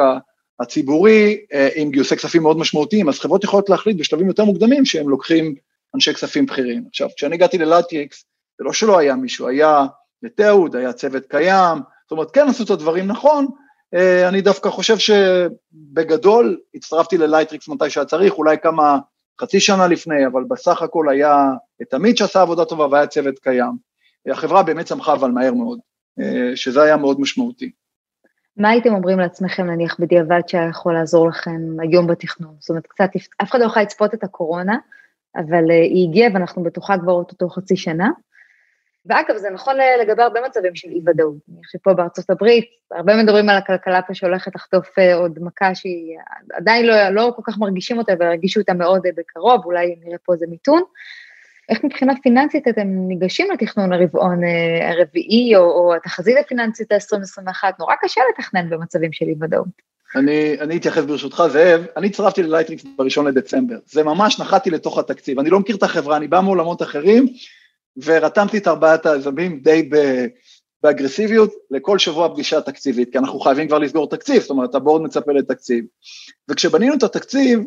[0.60, 1.36] הציבורי,
[1.74, 5.54] עם גיוסי כספים מאוד משמעותיים, אז חברות יכולות להחליט בשלבים יותר מוקדמים שהם לוקחים
[5.94, 6.84] אנשי כספים בכירים.
[6.88, 8.24] עכשיו, כשאני הגעתי ללייטריקס,
[8.58, 9.86] זה לא שלא היה מישהו, היה
[10.22, 13.46] לתיעוד, היה צוות קיים, זאת אומרת, כן עשו את הדברים נכון,
[13.94, 18.98] אה, אני דווקא חושב שבגדול הצטרפתי ללייטריקס מתי שהיה צריך, אולי כמה,
[19.40, 21.50] חצי שנה לפני, אבל בסך הכל היה
[21.82, 23.72] את עמית שעשה עבודה טובה והיה צוות קיים.
[24.30, 25.78] החברה באמת צמחה אבל מהר מאוד,
[26.20, 27.70] אה, שזה היה מאוד משמעותי.
[28.60, 32.54] מה הייתם אומרים לעצמכם נניח בדיעבד שהיה יכול לעזור לכם היום בתכנון?
[32.58, 33.10] זאת אומרת, קצת,
[33.42, 34.76] אף אחד לא יכול לצפות את הקורונה,
[35.36, 38.10] אבל אה, היא הגיעה ואנחנו בתוכה כבר אותו חצי שנה.
[39.06, 41.34] ואגב, זה נכון לגבי הרבה מצבים של אי-ודאות.
[41.48, 45.74] אני חושבת שפה בארצות הברית, הרבה מדברים על הכלכלה פה שהולכת לחטוף אה, עוד מכה
[45.74, 46.18] שהיא
[46.52, 50.18] עדיין לא, לא כל כך מרגישים אותה, אבל הרגישו אותה מאוד אה, בקרוב, אולי נראה
[50.24, 50.82] פה איזה מיתון.
[51.70, 57.64] איך מבחינה פיננסית אתם ניגשים לתכנון הרבעון אה, הרביעי, או, או התחזית הפיננסית ל-2021?
[57.78, 59.90] נורא קשה לתכנן במצבים של אי-ודאות.
[60.16, 65.38] אני, אני אתייחס ברשותך, זאב, אני הצטרפתי ללייטריקס בראשון לדצמבר, זה ממש נחתי לתוך התקציב,
[65.38, 67.26] אני לא מכיר את החברה, אני בא מעולמות אחרים,
[68.04, 69.90] ורתמתי את ארבעת היזמים די
[70.82, 75.32] באגרסיביות לכל שבוע פגישה תקציבית, כי אנחנו חייבים כבר לסגור תקציב, זאת אומרת הבורד מצפה
[75.32, 75.84] לתקציב.
[76.48, 77.60] וכשבנינו את התקציב,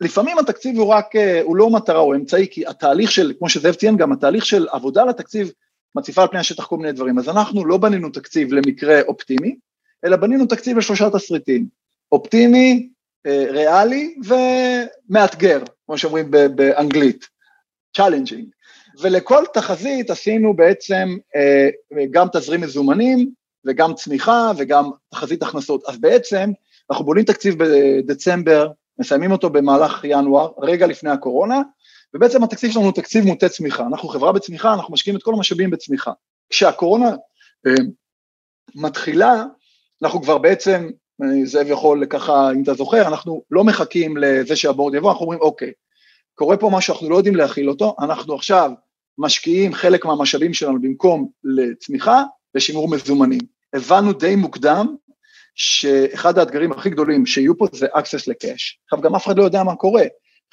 [0.00, 3.74] לפעמים התקציב הוא רק, אה, הוא לא מטרה, הוא אמצעי, כי התהליך של, כמו שזאב
[3.74, 5.52] ציין גם, התהליך של עבודה לתקציב
[5.94, 7.18] מציפה על פני השטח כל מיני דברים.
[7.18, 9.56] אז אנחנו לא בנינו תקציב למקרה אופטימי,
[10.04, 11.66] אלא בנינו תקציב לשלושה תסריטים,
[12.12, 12.88] אופטימי,
[13.26, 17.28] אה, ריאלי ומאתגר, כמו שאומרים באנגלית,
[17.98, 18.56] challenging.
[19.00, 21.68] ולכל תחזית עשינו בעצם אה,
[22.10, 23.30] גם תזרים מזומנים
[23.66, 25.82] וגם צמיחה וגם תחזית הכנסות.
[25.88, 26.50] אז בעצם
[26.90, 31.62] אנחנו בונים תקציב בדצמבר, מסיימים אותו במהלך ינואר, רגע לפני הקורונה,
[32.14, 33.86] ובעצם התקציב שלנו הוא תקציב מוטה צמיחה.
[33.86, 36.12] אנחנו חברה בצמיחה, אנחנו משקיעים את כל המשאבים בצמיחה.
[36.50, 37.10] כשהקורונה
[37.66, 37.72] אה,
[38.74, 39.44] מתחילה,
[40.02, 40.90] אנחנו כבר בעצם,
[41.44, 45.72] זאב יכול ככה, אם אתה זוכר, אנחנו לא מחכים לזה שהבורד יבוא, אנחנו אומרים, אוקיי,
[46.34, 48.70] קורה פה משהו, אנחנו לא יודעים להכיל אותו, אנחנו עכשיו
[49.18, 52.22] משקיעים חלק מהמשאבים שלנו במקום לצמיחה,
[52.54, 53.40] לשימור מזומנים.
[53.74, 54.96] הבנו די מוקדם
[55.56, 58.78] שאחד האתגרים הכי גדולים שיהיו פה זה access לקאש.
[58.84, 60.04] עכשיו גם אף אחד לא יודע מה קורה,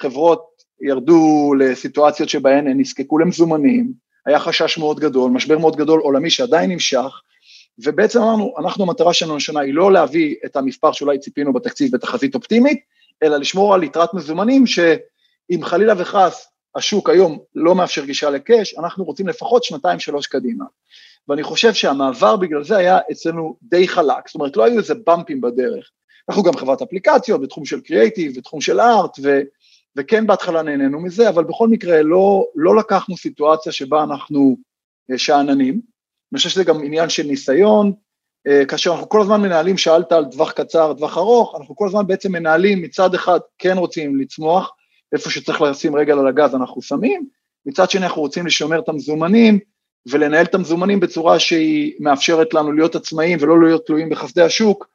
[0.02, 0.44] חברות
[0.82, 3.92] ירדו לסיטואציות שבהן הן נזקקו למזומנים,
[4.26, 7.20] היה חשש מאוד גדול, משבר מאוד גדול עולמי שעדיין נמשך,
[7.78, 12.34] ובעצם אמרנו, אנחנו המטרה שלנו השנה היא לא להביא את המספר שאולי ציפינו בתקציב בתחזית
[12.34, 12.80] אופטימית,
[13.22, 19.04] אלא לשמור על יתרת מזומנים שאם חלילה וחס השוק היום לא מאפשר גישה לקאש, אנחנו
[19.04, 20.64] רוצים לפחות שנתיים שלוש קדימה.
[21.28, 25.40] ואני חושב שהמעבר בגלל זה היה אצלנו די חלק, זאת אומרת לא היו איזה במפים
[25.40, 25.90] בדרך.
[26.28, 29.40] אנחנו גם חברת אפליקציות בתחום של קריאייטיב, בתחום של ארט, ו,
[29.96, 34.56] וכן בהתחלה נהנינו מזה, אבל בכל מקרה לא, לא לקחנו סיטואציה שבה אנחנו
[35.10, 35.80] אה, שאננים.
[36.32, 37.92] אני חושב שזה גם עניין של ניסיון,
[38.46, 42.06] אה, כאשר אנחנו כל הזמן מנהלים, שאלת על טווח קצר, טווח ארוך, אנחנו כל הזמן
[42.06, 44.72] בעצם מנהלים מצד אחד כן רוצים לצמוח,
[45.12, 47.26] איפה שצריך לשים רגל על הגז אנחנו שמים,
[47.66, 49.58] מצד שני אנחנו רוצים לשמר את המזומנים
[50.06, 54.88] ולנהל את המזומנים בצורה שהיא מאפשרת לנו להיות עצמאיים ולא להיות תלויים בחסדי השוק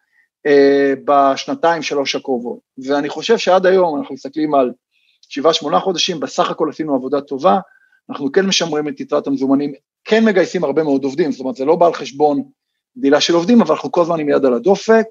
[0.46, 2.60] אה, בשנתיים שלוש הקרובות.
[2.86, 4.72] ואני חושב שעד היום אנחנו מסתכלים על
[5.30, 7.60] שבעה שמונה חודשים, בסך הכל עשינו עבודה טובה,
[8.10, 11.76] אנחנו כן משמרים את יתרת המזומנים, כן מגייסים הרבה מאוד עובדים, זאת אומרת זה לא
[11.76, 12.44] בא על חשבון
[12.98, 15.06] גדילה של עובדים, אבל אנחנו כל הזמן עם יד על הדופק,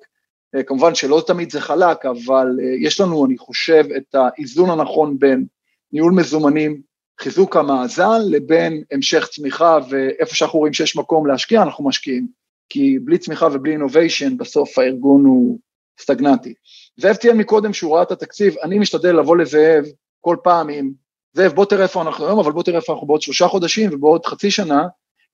[0.55, 5.19] אה, כמובן שלא תמיד זה חלק, אבל אה, יש לנו, אני חושב, את האיזון הנכון
[5.19, 5.45] בין
[5.93, 6.81] ניהול מזומנים,
[7.21, 12.29] חיזוק המאזן, לבין המשך צמיחה, ואיפה שאנחנו רואים שיש מקום להשקיע, אנחנו משקיעים.
[12.69, 15.59] כי בלי צמיחה ובלי אינוביישן, בסוף הארגון הוא
[16.01, 16.55] סטגנטי.
[16.97, 19.85] זאב ציין מקודם שהוא ראה את התקציב, אני משתדל לבוא לזאב
[20.21, 20.91] כל פעם עם,
[21.33, 24.27] זאב בוא תראה איפה אנחנו היום, אבל בוא תראה איפה אנחנו בעוד שלושה חודשים ובעוד
[24.27, 24.87] חצי שנה,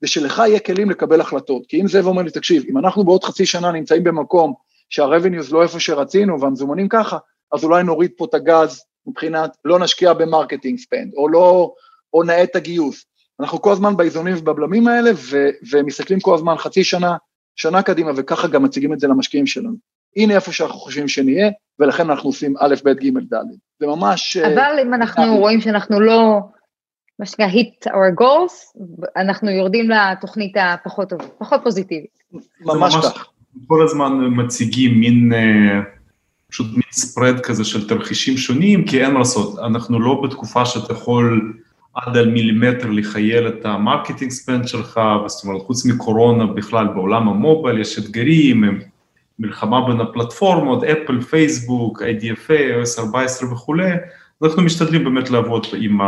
[0.03, 1.67] ושלך יהיה כלים לקבל החלטות.
[1.69, 4.55] כי אם זאב אומר לי, תקשיב, אם אנחנו בעוד חצי שנה נמצאים במקום
[4.91, 7.19] שה-revenues לא איפה שרצינו והמזומנים ככה,
[7.53, 11.73] אז אולי נוריד פה את הגז מבחינת לא נשקיע ב marketing spend, או לא,
[12.15, 13.05] או נאט את הגיוס.
[13.41, 17.17] אנחנו כל הזמן באיזונים ובבלמים האלה, ו, ומסתכלים כל הזמן חצי שנה,
[17.57, 19.77] שנה קדימה, וככה גם מציגים את זה למשקיעים שלנו.
[20.17, 23.45] הנה איפה שאנחנו חושבים שנהיה, ולכן אנחנו עושים א', ב', ג', ד'.
[23.81, 24.37] זה ממש...
[24.37, 26.41] אה, אבל אם אנחנו רואים שאנחנו לא,
[27.19, 28.81] מה שנקרא hit our goals,
[29.17, 32.19] אנחנו יורדים לתוכנית הפחות טובה, פחות פוזיטיבית.
[32.61, 33.29] ממש כך.
[33.67, 35.81] כל הזמן מציגים מין, אה,
[36.55, 40.93] פשוט מין spread כזה של תרחישים שונים, כי אין מה לעשות, אנחנו לא בתקופה שאתה
[40.93, 41.53] יכול
[41.95, 47.29] עד על מילימטר לכייל את ה marketing spend שלך, זאת אומרת, חוץ מקורונה בכלל בעולם
[47.29, 48.81] המובייל יש אתגרים,
[49.39, 53.91] מלחמה בין הפלטפורמות, אפל, פייסבוק, IDFA, OS 14 וכולי,
[54.43, 55.99] אנחנו משתדלים באמת לעבוד עם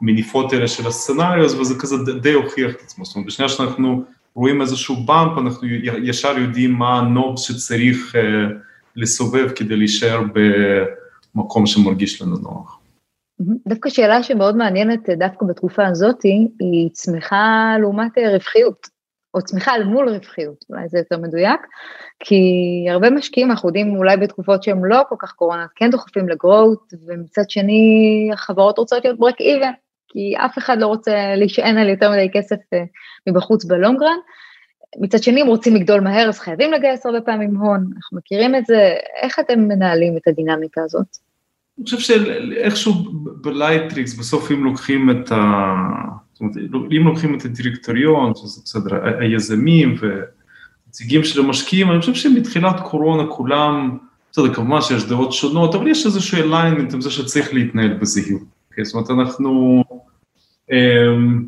[0.00, 4.04] המניפות האלה של ה scenarios, וזה כזה די הוכיח את עצמו, זאת אומרת, בשנייה שאנחנו
[4.34, 5.68] רואים איזשהו באמפ, אנחנו
[6.02, 10.22] ישר יודעים מה הנובס שצריך uh, לסובב כדי להישאר
[11.34, 12.80] במקום שמרגיש לנו נוח.
[13.68, 16.22] דווקא שאלה שמאוד מעניינת אה, דווקא בתקופה הזאת,
[16.60, 18.88] היא צמיחה לעומת אה, רווחיות,
[19.34, 21.60] או צמיחה אל מול רווחיות, אולי זה יותר מדויק,
[22.20, 22.36] כי
[22.90, 27.50] הרבה משקיעים, אנחנו יודעים אולי בתקופות שהן לא כל כך קורונה, כן דוחפים לגרואות, ומצד
[27.50, 29.72] שני החברות רוצות להיות ברק איבן,
[30.08, 32.84] כי אף אחד לא רוצה להישען על יותר מדי כסף אה,
[33.28, 34.16] מבחוץ ב long run.
[35.00, 38.66] מצד שני, אם רוצים לגדול מהר, אז חייבים לגייס הרבה פעמים הון, אנחנו מכירים את
[38.66, 41.06] זה, איך אתם מנהלים את הדינמיקה הזאת?
[41.78, 42.94] אני חושב שאיכשהו
[43.42, 45.74] בלייטריקס, בסוף אם לוקחים את ה...
[46.32, 46.56] זאת אומרת,
[46.96, 53.98] אם לוקחים את הדירקטוריון, שזה בסדר, היזמים ונציגים של המשקיעים, אני חושב שמתחילת קורונה כולם,
[54.32, 58.42] בסדר, כמובן שיש דעות שונות, אבל יש איזשהו alignment עם זה שצריך להתנהל בזהירות.
[58.72, 59.84] Okay, זאת אומרת, אנחנו...
[60.72, 61.44] אמ,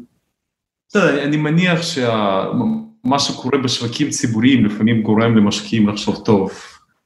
[0.89, 1.83] בסדר, אני מניח
[3.07, 6.51] שמה שקורה בשווקים ציבוריים לפעמים גורם למשקיעים לחשוב טוב,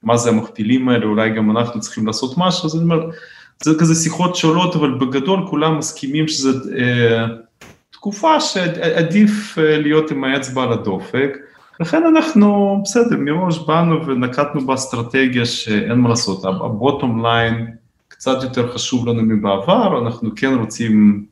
[0.02, 3.10] מה זה המכפילים האלה, אולי גם אנחנו צריכים לעשות משהו, אז אני אומר,
[3.62, 7.26] זה כזה שיחות שעולות, אבל בגדול כולם מסכימים שזו אה,
[7.90, 11.36] תקופה שעדיף אה, להיות עם האצבע על הדופק,
[11.80, 17.66] לכן אנחנו, בסדר, מראש באנו ונקטנו באסטרטגיה שאין מה לעשות, הבוטום ליין
[18.08, 21.24] קצת יותר חשוב לנו מבעבר, אנחנו כן רוצים,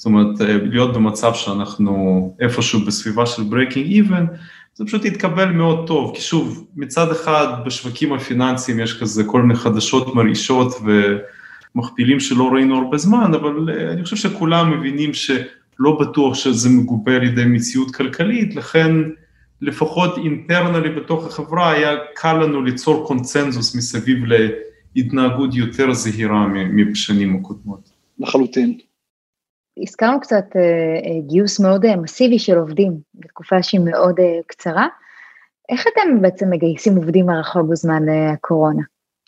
[0.00, 4.36] זאת אומרת, אה, להיות במצב שאנחנו איפשהו בסביבה של breaking even,
[4.74, 9.54] זה פשוט יתקבל מאוד טוב, כי שוב, מצד אחד בשווקים הפיננסיים יש כזה כל מיני
[9.54, 10.74] חדשות מרעישות
[11.74, 17.16] ומכפילים שלא ראינו הרבה זמן, אבל אה, אני חושב שכולם מבינים שלא בטוח שזה מגובה
[17.16, 18.92] על ידי מציאות כלכלית, לכן
[19.60, 24.18] לפחות אינטרנלי בתוך החברה היה קל לנו ליצור קונצנזוס מסביב
[24.96, 27.90] להתנהגות יותר זהירה מבשנים הקודמות.
[28.18, 28.89] לחלוטין.
[29.82, 34.16] הזכרנו קצת אה, אה, גיוס מאוד אה, מסיבי של עובדים בתקופה שהיא מאוד
[34.46, 34.86] קצרה.
[35.68, 38.82] איך אתם בעצם מגייסים עובדים מרחוק בזמן הקורונה?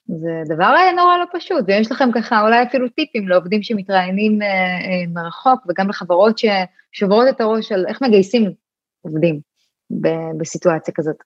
[0.07, 4.39] זה דבר נורא לא פשוט, ויש לכם ככה אולי אפילו טיפים לעובדים שמתראיינים
[5.15, 8.51] מרחוק, וגם לחברות ששוברות את הראש על איך מגייסים
[9.03, 9.41] עובדים
[10.39, 11.17] בסיטואציה כזאת.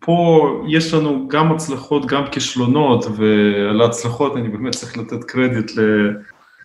[0.00, 5.70] פה יש לנו גם הצלחות, גם כישלונות, ועל ההצלחות אני באמת צריך לתת קרדיט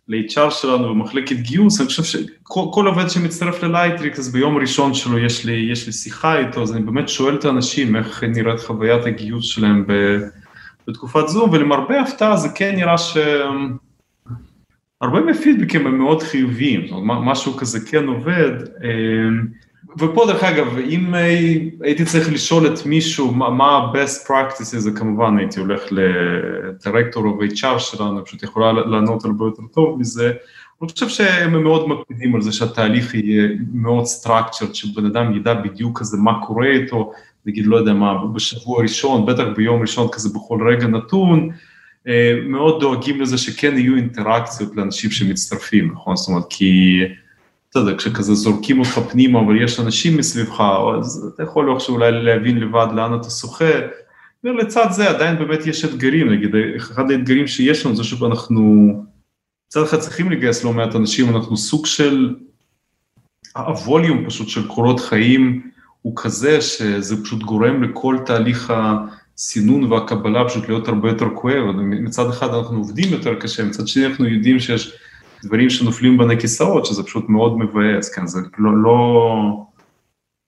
[0.07, 5.45] ל-HR שלנו במחלקת גיוס, אני חושב שכל עובד שמצטרף ללייטריקס, אז ביום ראשון שלו יש
[5.45, 9.45] לי, יש לי שיחה איתו, אז אני באמת שואל את האנשים איך נראית חוויית הגיוס
[9.45, 9.85] שלהם
[10.87, 13.17] בתקופת זום, ולמרבה הפתעה זה כן נראה ש...
[15.01, 18.51] הרבה מהפידבקים הם מאוד חיוביים, משהו כזה כן עובד.
[19.99, 21.13] ופה דרך אגב, אם
[21.81, 27.79] הייתי צריך לשאול את מישהו מה ה-best practices, זה כמובן הייתי הולך לדירקטור או HR
[27.79, 30.31] שלנו, פשוט יכולה לענות הרבה יותר טוב מזה.
[30.81, 35.99] אני חושב שהם מאוד מקפידים על זה שהתהליך יהיה מאוד structured, שבן אדם ידע בדיוק
[35.99, 37.11] כזה מה קורה איתו,
[37.45, 41.49] נגיד, לא יודע מה, בשבוע ראשון, בטח ביום ראשון כזה בכל רגע נתון,
[42.07, 46.15] אה, מאוד דואגים לזה שכן יהיו אינטראקציות לאנשים שמצטרפים, נכון?
[46.15, 46.99] זאת אומרת, כי...
[47.75, 50.63] בסדר, כשכזה זורקים אותך פנימה, אבל יש אנשים מסביבך,
[50.99, 53.73] אז אתה יכול איכשהו אולי להבין לבד לאן אתה שוחה,
[54.43, 58.93] ולצד זה עדיין באמת יש אתגרים, נגיד, אחד האתגרים שיש לנו זה שאנחנו
[59.67, 62.35] מצד אחד צריכים לגייס לא מעט אנשים, אנחנו סוג של,
[63.55, 65.69] הווליום פשוט של קורות חיים
[66.01, 72.29] הוא כזה שזה פשוט גורם לכל תהליך הסינון והקבלה פשוט להיות הרבה יותר כואב, מצד
[72.29, 74.97] אחד אנחנו עובדים יותר קשה, מצד שני אנחנו יודעים שיש
[75.43, 79.65] דברים שנופלים בין הכיסאות, שזה פשוט מאוד מבאס, כן, זה לא, לא,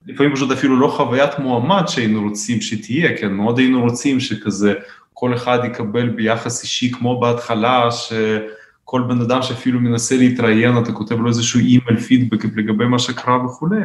[0.06, 4.74] לפעמים פשוט אפילו לא חוויית מועמד שהיינו רוצים שתהיה, כן, מאוד היינו רוצים שכזה
[5.14, 11.20] כל אחד יקבל ביחס אישי כמו בהתחלה, שכל בן אדם שאפילו מנסה להתראיין, אתה כותב
[11.20, 13.82] לו איזשהו אימייל פידבק לגבי מה שקרה וכולי,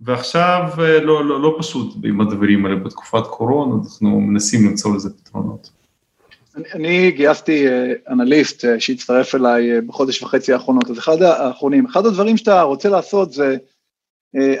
[0.00, 0.62] ועכשיו
[1.02, 5.83] לא, לא, לא פשוט עם הדברים האלה בתקופת קורונה, אנחנו מנסים למצוא לזה פתרונות.
[6.56, 7.66] אני, אני גייסתי
[8.08, 13.56] אנליסט שהצטרף אליי בחודש וחצי האחרונות, אז אחד האחרונים, אחד הדברים שאתה רוצה לעשות זה,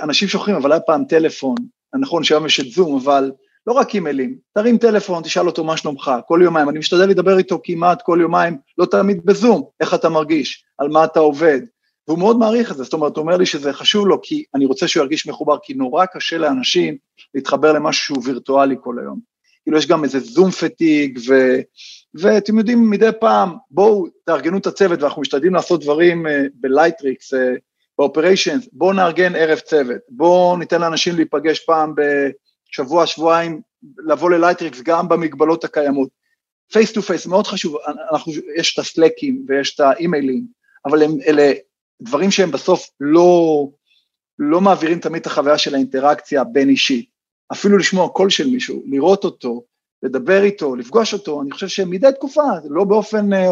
[0.02, 1.54] אנשים שוכרים, אבל היה פעם טלפון,
[2.00, 3.32] נכון שהיום יש את זום, אבל
[3.66, 7.60] לא רק אימיילים, תרים טלפון, תשאל אותו מה שלומך, כל יומיים, אני משתדל לדבר איתו
[7.64, 11.60] כמעט כל יומיים, לא תמיד בזום, איך אתה מרגיש, על מה אתה עובד,
[12.08, 14.66] והוא מאוד מעריך את זה, זאת אומרת, הוא אומר לי שזה חשוב לו, כי אני
[14.66, 16.96] רוצה שהוא ירגיש מחובר, כי נורא קשה לאנשים
[17.34, 19.33] להתחבר למשהו וירטואלי כל היום.
[19.64, 21.32] כאילו יש גם איזה זום fatigue, ו...
[22.14, 27.36] ואתם יודעים, מדי פעם, בואו תארגנו את הצוות, ואנחנו משתדלים לעשות דברים uh, בלייטריקס, uh,
[27.98, 33.60] ב operations, בואו נארגן ערב צוות, בואו ניתן לאנשים להיפגש פעם בשבוע, שבועיים,
[34.06, 36.08] לבוא ללייטריקס גם במגבלות הקיימות.
[36.72, 37.76] face to face, מאוד חשוב,
[38.12, 40.44] אנחנו, יש את הסלאקים ויש את האימיילים,
[40.86, 41.52] אבל הם, אלה
[42.02, 43.68] דברים שהם בסוף לא,
[44.38, 47.13] לא מעבירים תמיד את החוויה של האינטראקציה בין אישית.
[47.52, 49.64] אפילו לשמוע קול של מישהו, לראות אותו,
[50.02, 53.50] לדבר איתו, לפגוש אותו, אני חושב שמדי תקופה, לא באופן, אה,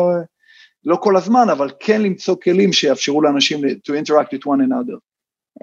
[0.84, 4.96] לא כל הזמן, אבל כן למצוא כלים שיאפשרו לאנשים to interact with one another.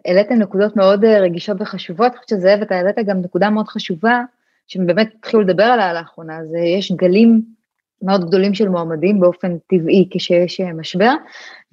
[0.06, 4.22] העליתם נקודות מאוד אה, רגישות וחשובות, אני חושבת שזאב, אתה העלית גם נקודה מאוד חשובה,
[4.68, 7.42] שבאמת התחילו לדבר עליה לאחרונה, זה יש גלים
[8.02, 11.14] מאוד גדולים של מועמדים באופן טבעי כשיש אה, משבר,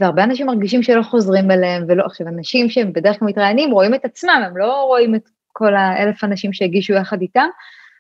[0.01, 4.05] והרבה אנשים מרגישים שלא חוזרים אליהם, ולא, עכשיו אנשים שהם בדרך כלל מתראיינים רואים את
[4.05, 5.29] עצמם, הם לא רואים את
[5.59, 7.47] כל האלף אנשים שהגישו יחד איתם,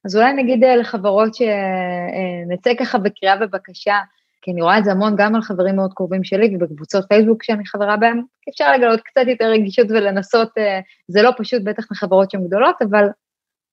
[0.04, 3.98] אז אולי נגיד אה, לחברות שנצא אה, ככה בקריאה ובקשה,
[4.42, 7.66] כי אני רואה את זה המון גם על חברים מאוד קרובים שלי ובקבוצות פייסבוק שאני
[7.66, 10.52] חברה בהם, אפשר לגלות קצת יותר רגישות ולנסות,
[11.08, 13.06] זה לא פשוט בטח לחברות שהן גדולות, אבל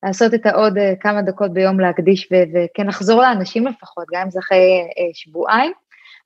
[0.03, 4.87] לעשות את העוד כמה דקות ביום להקדיש וכן לחזור לאנשים לפחות, גם אם זה אחרי
[5.13, 5.71] שבועיים,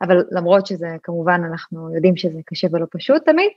[0.02, 3.50] אבל למרות שזה כמובן אנחנו יודעים שזה קשה ולא פשוט תמיד.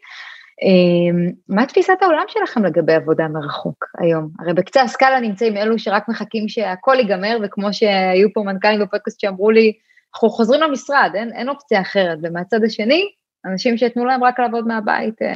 [0.64, 4.28] Um, מה תפיסת העולם שלכם לגבי עבודה מרחוק היום?
[4.38, 9.50] הרי בקצה הסקאלה נמצאים אלו שרק מחכים שהכל ייגמר, וכמו שהיו פה מנכ"לים בפודקאסט שאמרו
[9.50, 9.72] לי,
[10.14, 13.04] אנחנו חוזרים למשרד, אין, אין אופציה אחרת, ומהצד השני,
[13.46, 15.26] אנשים שיתנו להם רק לעבוד מהבית, uh,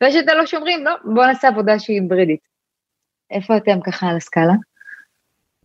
[0.00, 2.40] ויש את אלו שאומרים, לא, בואו נעשה עבודה שהיא היברידית.
[3.30, 4.54] איפה אתם ככה על הסקאלה?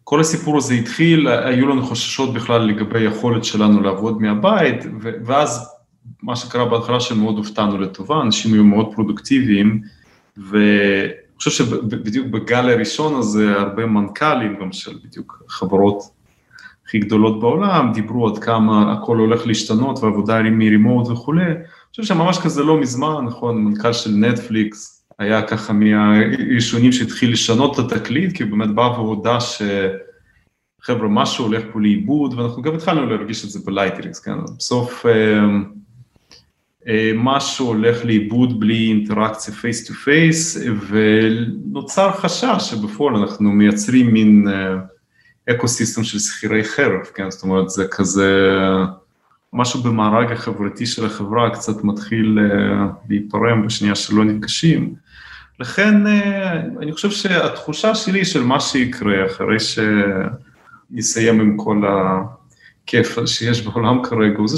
[0.03, 4.83] כל הסיפור הזה התחיל, היו לנו חששות בכלל לגבי היכולת שלנו לעבוד מהבית,
[5.25, 5.78] ואז
[6.23, 9.81] מה שקרה בהתחלה שמאוד הופתענו לטובה, אנשים היו מאוד פרודוקטיביים,
[10.37, 16.03] ואני חושב שבדיוק בגל הראשון הזה, הרבה מנכ"לים, גם של בדיוק חברות
[16.85, 21.45] הכי גדולות בעולם, דיברו עד כמה הכל הולך להשתנות ועבודה מ remote וכולי.
[21.45, 21.55] אני
[21.91, 27.91] חושב שממש כזה לא מזמן, נכון, מנכ"ל של נטפליקס, היה ככה מהראשונים שהתחיל לשנות את
[27.91, 33.45] התקליט, כי הוא באמת בא והודה שחבר'ה, משהו הולך פה לאיבוד, ואנחנו גם התחלנו להרגיש
[33.45, 34.37] את זה בלייטריקס, כן?
[34.57, 35.45] בסוף אה,
[37.15, 40.57] משהו הולך לאיבוד בלי אינטראקציה face to face,
[40.89, 44.47] ונוצר חשש שבפועל אנחנו מייצרים מין
[45.49, 47.31] eco system של שכירי חרב, כן?
[47.31, 48.49] זאת אומרת, זה כזה...
[49.53, 52.39] משהו במארג החברתי של החברה קצת מתחיל
[53.09, 54.95] להיפרם בשנייה שלא נפגשים.
[55.59, 63.61] לכן אה, אני חושב שהתחושה שלי של מה שיקרה אחרי שנסיים עם כל הכיף שיש
[63.61, 64.57] בעולם כרגע, זה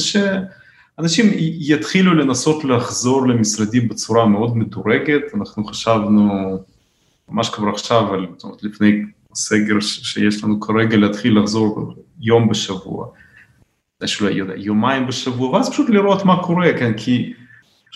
[0.97, 1.25] שאנשים
[1.59, 6.57] יתחילו לנסות לחזור למשרדים בצורה מאוד מדורגת, אנחנו חשבנו
[7.29, 13.07] ממש כבר עכשיו, על, זאת אומרת, לפני הסגר שיש לנו כרגע, להתחיל לחזור יום בשבוע,
[14.55, 17.33] יומיים בשבוע, ואז פשוט לראות מה קורה, כן, כי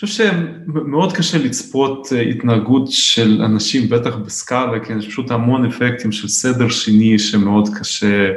[0.00, 6.12] חושב שמאוד קשה לצפות אה, התנהגות של אנשים, בטח בסקאלה, כי יש פשוט המון אפקטים
[6.12, 8.32] של סדר שני שמאוד קשה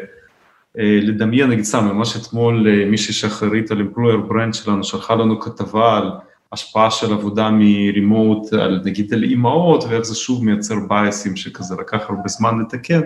[0.78, 5.97] לדמיין, נגיד סתם, ממש אתמול אה, מישהי שאחראית על אמפלויר ברנד שלנו שלחה לנו כתבה
[5.97, 6.11] על
[6.51, 12.09] השפעה של עבודה מרימוט, על נגיד על אימהות, ואיך זה שוב מייצר בייסים שכזה לקח
[12.09, 13.01] הרבה זמן לתקן.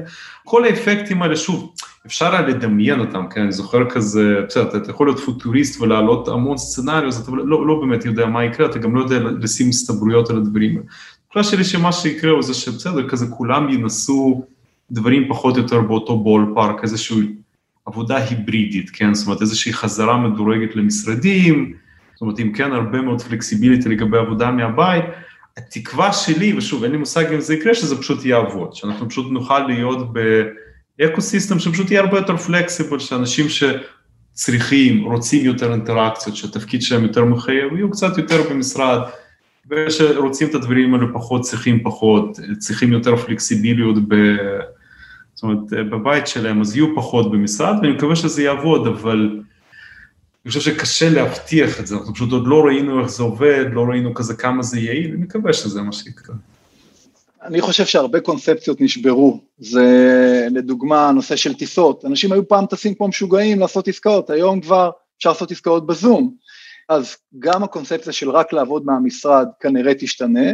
[0.46, 1.74] כל האפקטים האלה, שוב,
[2.06, 6.58] אפשר היה לדמיין אותם, כן, אני זוכר כזה, בסדר, אתה יכול להיות פוטוריסט ולהעלות המון
[6.58, 10.38] סצנריוס, אתה לא, לא באמת יודע מה יקרה, אתה גם לא יודע לשים הסתברויות על
[10.38, 10.84] הדברים האלה.
[11.28, 14.44] התחלה שלי שמה שיקרה הוא זה שבסדר, כזה כולם ינסו
[14.92, 17.28] דברים פחות או יותר באותו ball park, איזושהי
[17.86, 21.74] עבודה היברידית, כן, זאת אומרת איזושהי חזרה מדורגת למשרדים,
[22.14, 25.04] זאת אומרת אם כן הרבה מאוד flexibility לגבי עבודה מהבית,
[25.58, 29.60] התקווה שלי, ושוב אין לי מושג אם זה יקרה, שזה פשוט יעבוד, שאנחנו פשוט נוכל
[29.60, 30.44] להיות ב...
[31.02, 37.26] eco system שפשוט יהיה הרבה יותר flexible, שאנשים שצריכים, רוצים יותר אינטראקציות, שהתפקיד שלהם יותר
[37.26, 39.00] מחייב, יהיו קצת יותר במשרד,
[39.70, 44.16] ושרוצים את הדברים האלה פחות, צריכים פחות, צריכים יותר פלקסיביליות ב...
[45.44, 49.42] זאת אומרת, בבית שלהם, אז יהיו פחות במשרד, ואני מקווה שזה יעבוד, אבל
[50.46, 53.82] אני חושב שקשה להבטיח את זה, אנחנו פשוט עוד לא ראינו איך זה עובד, לא
[53.82, 56.36] ראינו כזה כמה זה יעיל, אני מקווה שזה מה שיקרה.
[57.44, 63.08] אני חושב שהרבה קונספציות נשברו, זה לדוגמה הנושא של טיסות, אנשים היו פעם טסים כמו
[63.08, 66.34] משוגעים לעשות עסקאות, היום כבר אפשר לעשות עסקאות בזום,
[66.90, 70.52] אז גם הקונספציה של רק לעבוד מהמשרד כנראה תשתנה,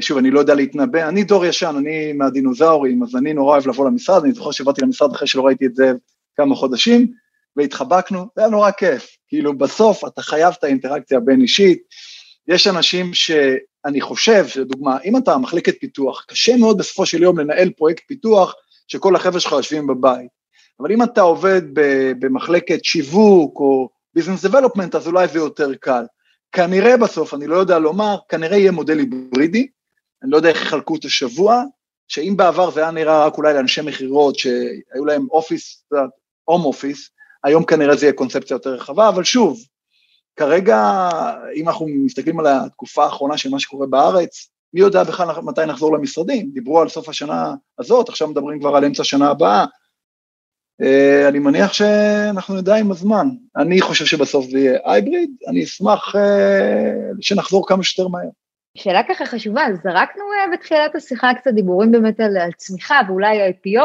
[0.00, 3.86] שוב, אני לא יודע להתנבא, אני דור ישן, אני מהדינוזאורים, אז אני נורא אוהב לבוא
[3.86, 5.92] למשרד, אני זוכר שבאתי למשרד אחרי שלא ראיתי את זה
[6.36, 7.12] כמה חודשים,
[7.56, 11.78] והתחבקנו, זה היה נורא כיף, כאילו בסוף אתה חייב את האינטראקציה הבין אישית,
[12.48, 17.70] יש אנשים שאני חושב, לדוגמה, אם אתה מחלקת פיתוח, קשה מאוד בסופו של יום לנהל
[17.70, 18.54] פרויקט פיתוח
[18.88, 20.28] שכל החבר'ה שלך יושבים בבית,
[20.80, 21.62] אבל אם אתה עובד
[22.18, 26.04] במחלקת שיווק או ביזנס דבלופמנט, אז אולי זה יותר קל.
[26.52, 29.66] כנראה בסוף, אני לא יודע לומר, כנראה יהיה מודל היברידי,
[30.22, 31.62] אני לא יודע איך יחלקו את השבוע,
[32.08, 35.84] שאם בעבר זה היה נראה רק אולי לאנשי מכירות שהיו להם אופיס,
[36.44, 37.10] הום אופיס,
[37.44, 39.58] היום כנראה זה יהיה קונספציה יותר רחבה, אבל שוב,
[40.36, 41.08] כרגע,
[41.54, 45.96] אם אנחנו מסתכלים על התקופה האחרונה של מה שקורה בארץ, מי יודע בכלל מתי נחזור
[45.96, 46.50] למשרדים?
[46.52, 49.64] דיברו על סוף השנה הזאת, עכשיו מדברים כבר על אמצע השנה הבאה.
[50.82, 53.28] אה, אני מניח שאנחנו נדע עם הזמן.
[53.56, 58.28] אני חושב שבסוף זה יהיה הייבריד, אני אשמח אה, שנחזור כמה שיותר מהר.
[58.78, 63.82] שאלה ככה חשובה, זרקנו אה, בתחילת השיחה קצת דיבורים באמת על, על צמיחה ואולי IPO,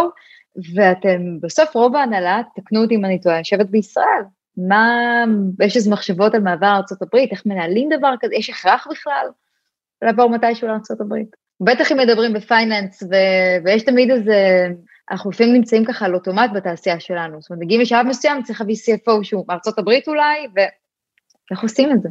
[0.76, 4.24] ואתם בסוף רוב ההנהלה, תקנו אותי אם אני טועה, יושבת בישראל.
[4.58, 5.24] מה,
[5.62, 9.28] יש איזה מחשבות על מעבר ארה"ב, איך מנהלים דבר כזה, יש הכרח בכלל
[10.02, 11.14] לעבור מתישהו לארה"ב?
[11.62, 14.68] בטח אם מדברים בפייננס, ו- ויש תמיד איזה,
[15.12, 18.76] אנחנו לפעמים נמצאים ככה על אוטומט בתעשייה שלנו, זאת אומרת, מגיעים לשלב מסוים, צריך להביא
[18.76, 19.46] CFO שהוא
[19.78, 22.10] הברית אולי, ואיך עושים את זה?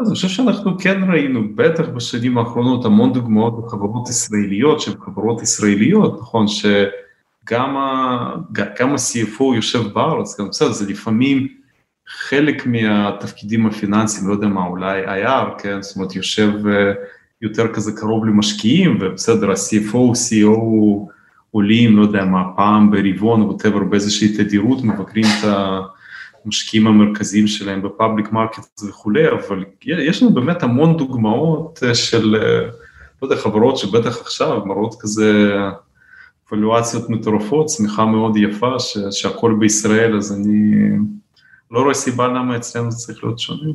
[0.00, 5.42] אז אני חושב שאנחנו כן ראינו, בטח בשנים האחרונות, המון דוגמאות בחברות ישראליות שהן חברות
[5.42, 11.48] ישראליות, נכון, שגם ה-CFO יושב בארץ, גם בסדר, זה לפעמים
[12.08, 16.92] חלק מהתפקידים הפיננסיים, לא יודע מה, אולי IR, כן, זאת אומרת, יושב אה,
[17.42, 20.58] יותר כזה קרוב למשקיעים, ובסדר, ה-CFO, CEO
[21.50, 23.56] עולים, לא יודע מה, פעם ברבעון, או
[23.90, 25.80] באיזושהי תדירות, מבקרים את ה...
[26.48, 32.36] המשקיעים המרכזיים שלהם ב public market וכולי, אבל יש לנו באמת המון דוגמאות אה, של,
[32.36, 32.70] אה,
[33.22, 35.54] לא יודע, חברות שבטח עכשיו מראות כזה
[36.48, 40.72] ולואציות מטורפות, צמיחה מאוד יפה, ש, שהכל בישראל, אז אני
[41.70, 43.70] לא רואה סיבה למה אצלנו צריך להיות שונה.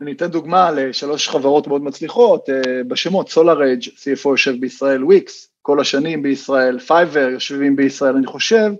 [0.00, 5.80] אני אתן דוגמה לשלוש חברות מאוד מצליחות, אה, בשמות SolarEdge, CFO יושב בישראל, וויקס, כל
[5.80, 8.70] השנים בישראל, פייבר יושבים בישראל, אני חושב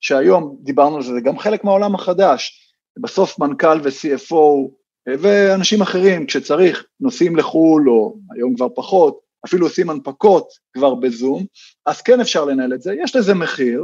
[0.00, 2.67] שהיום דיברנו על זה, זה גם חלק מהעולם החדש,
[3.00, 4.70] בסוף מנכ"ל ו-CFO
[5.18, 11.44] ואנשים אחרים כשצריך נוסעים לחו"ל או היום כבר פחות, אפילו עושים הנפקות כבר בזום,
[11.86, 13.82] אז כן אפשר לנהל את זה, יש לזה מחיר,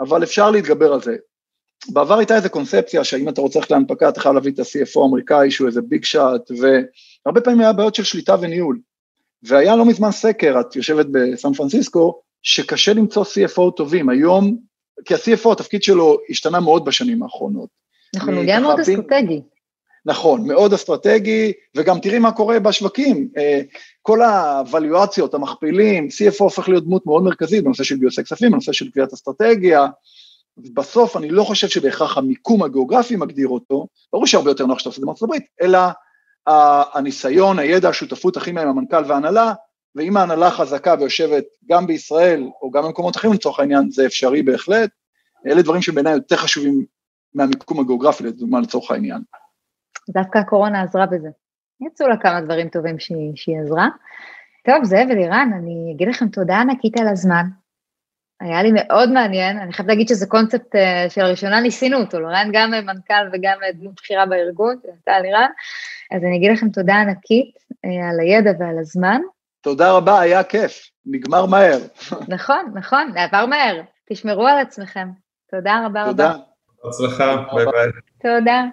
[0.00, 1.16] אבל אפשר להתגבר על זה.
[1.88, 5.50] בעבר הייתה איזו קונספציה שאם אתה רוצה ללכת להנפקה אתה חייב להביא את ה-CFO האמריקאי
[5.50, 8.80] שהוא איזה ביג שאט, והרבה פעמים היה בעיות של שליטה וניהול.
[9.42, 14.58] והיה לא מזמן סקר, את יושבת בסן פרנסיסקו, שקשה למצוא CFO טובים, היום,
[15.04, 17.81] כי ה-CFO התפקיד שלו השתנה מאוד בשנים האחרונות.
[18.16, 19.42] נכון, הוא גם מאוד אסטרטגי.
[20.06, 23.60] נכון, מאוד אסטרטגי, וגם תראי מה קורה בשווקים, אה,
[24.02, 28.90] כל הוואליואציות, המכפילים, CFO הופך להיות דמות מאוד מרכזית בנושא של גיוסי כספים, בנושא של
[28.90, 29.86] קביעת אסטרטגיה,
[30.56, 34.96] בסוף אני לא חושב שבהכרח המיקום הגיאוגרפי מגדיר אותו, ברור שהרבה יותר נוח שאתה עושה
[34.96, 35.78] את זה בארצות הברית, אלא
[36.94, 39.52] הניסיון, הידע, השותפות הכי מהם, המנכ"ל וההנהלה,
[39.96, 44.90] ואם ההנהלה חזקה ויושבת גם בישראל או גם במקומות אחרים לצורך העניין, זה אפשרי בהחלט.
[45.46, 46.84] אלה דברים שבעיניי יותר חשובים
[47.34, 49.22] מהמיקום הגיאוגרפי, לדוגמה לצורך העניין.
[50.10, 51.28] דווקא הקורונה עזרה בזה.
[51.86, 53.88] יצאו לה כמה דברים טובים שהיא, שהיא עזרה.
[54.66, 57.46] טוב, זאב ולירן, אני אגיד לכם תודה ענקית על הזמן.
[58.40, 62.70] היה לי מאוד מעניין, אני חייבת להגיד שזה קונספט uh, שלראשונה ניסינו אותו, לירן גם
[62.70, 65.50] מנכ"ל וגם דמות בכירה בארגון, אתה לירן,
[66.12, 69.20] אז אני אגיד לכם תודה ענקית uh, על הידע ועל הזמן.
[69.60, 71.78] תודה רבה, היה כיף, נגמר מהר.
[72.28, 73.82] נכון, נכון, עבר מהר.
[74.10, 75.08] תשמרו על עצמכם.
[75.50, 76.30] תודה רבה תודה.
[76.30, 76.51] רבה.
[76.84, 77.88] בהצלחה, ביי ביי.
[78.22, 78.64] תודה.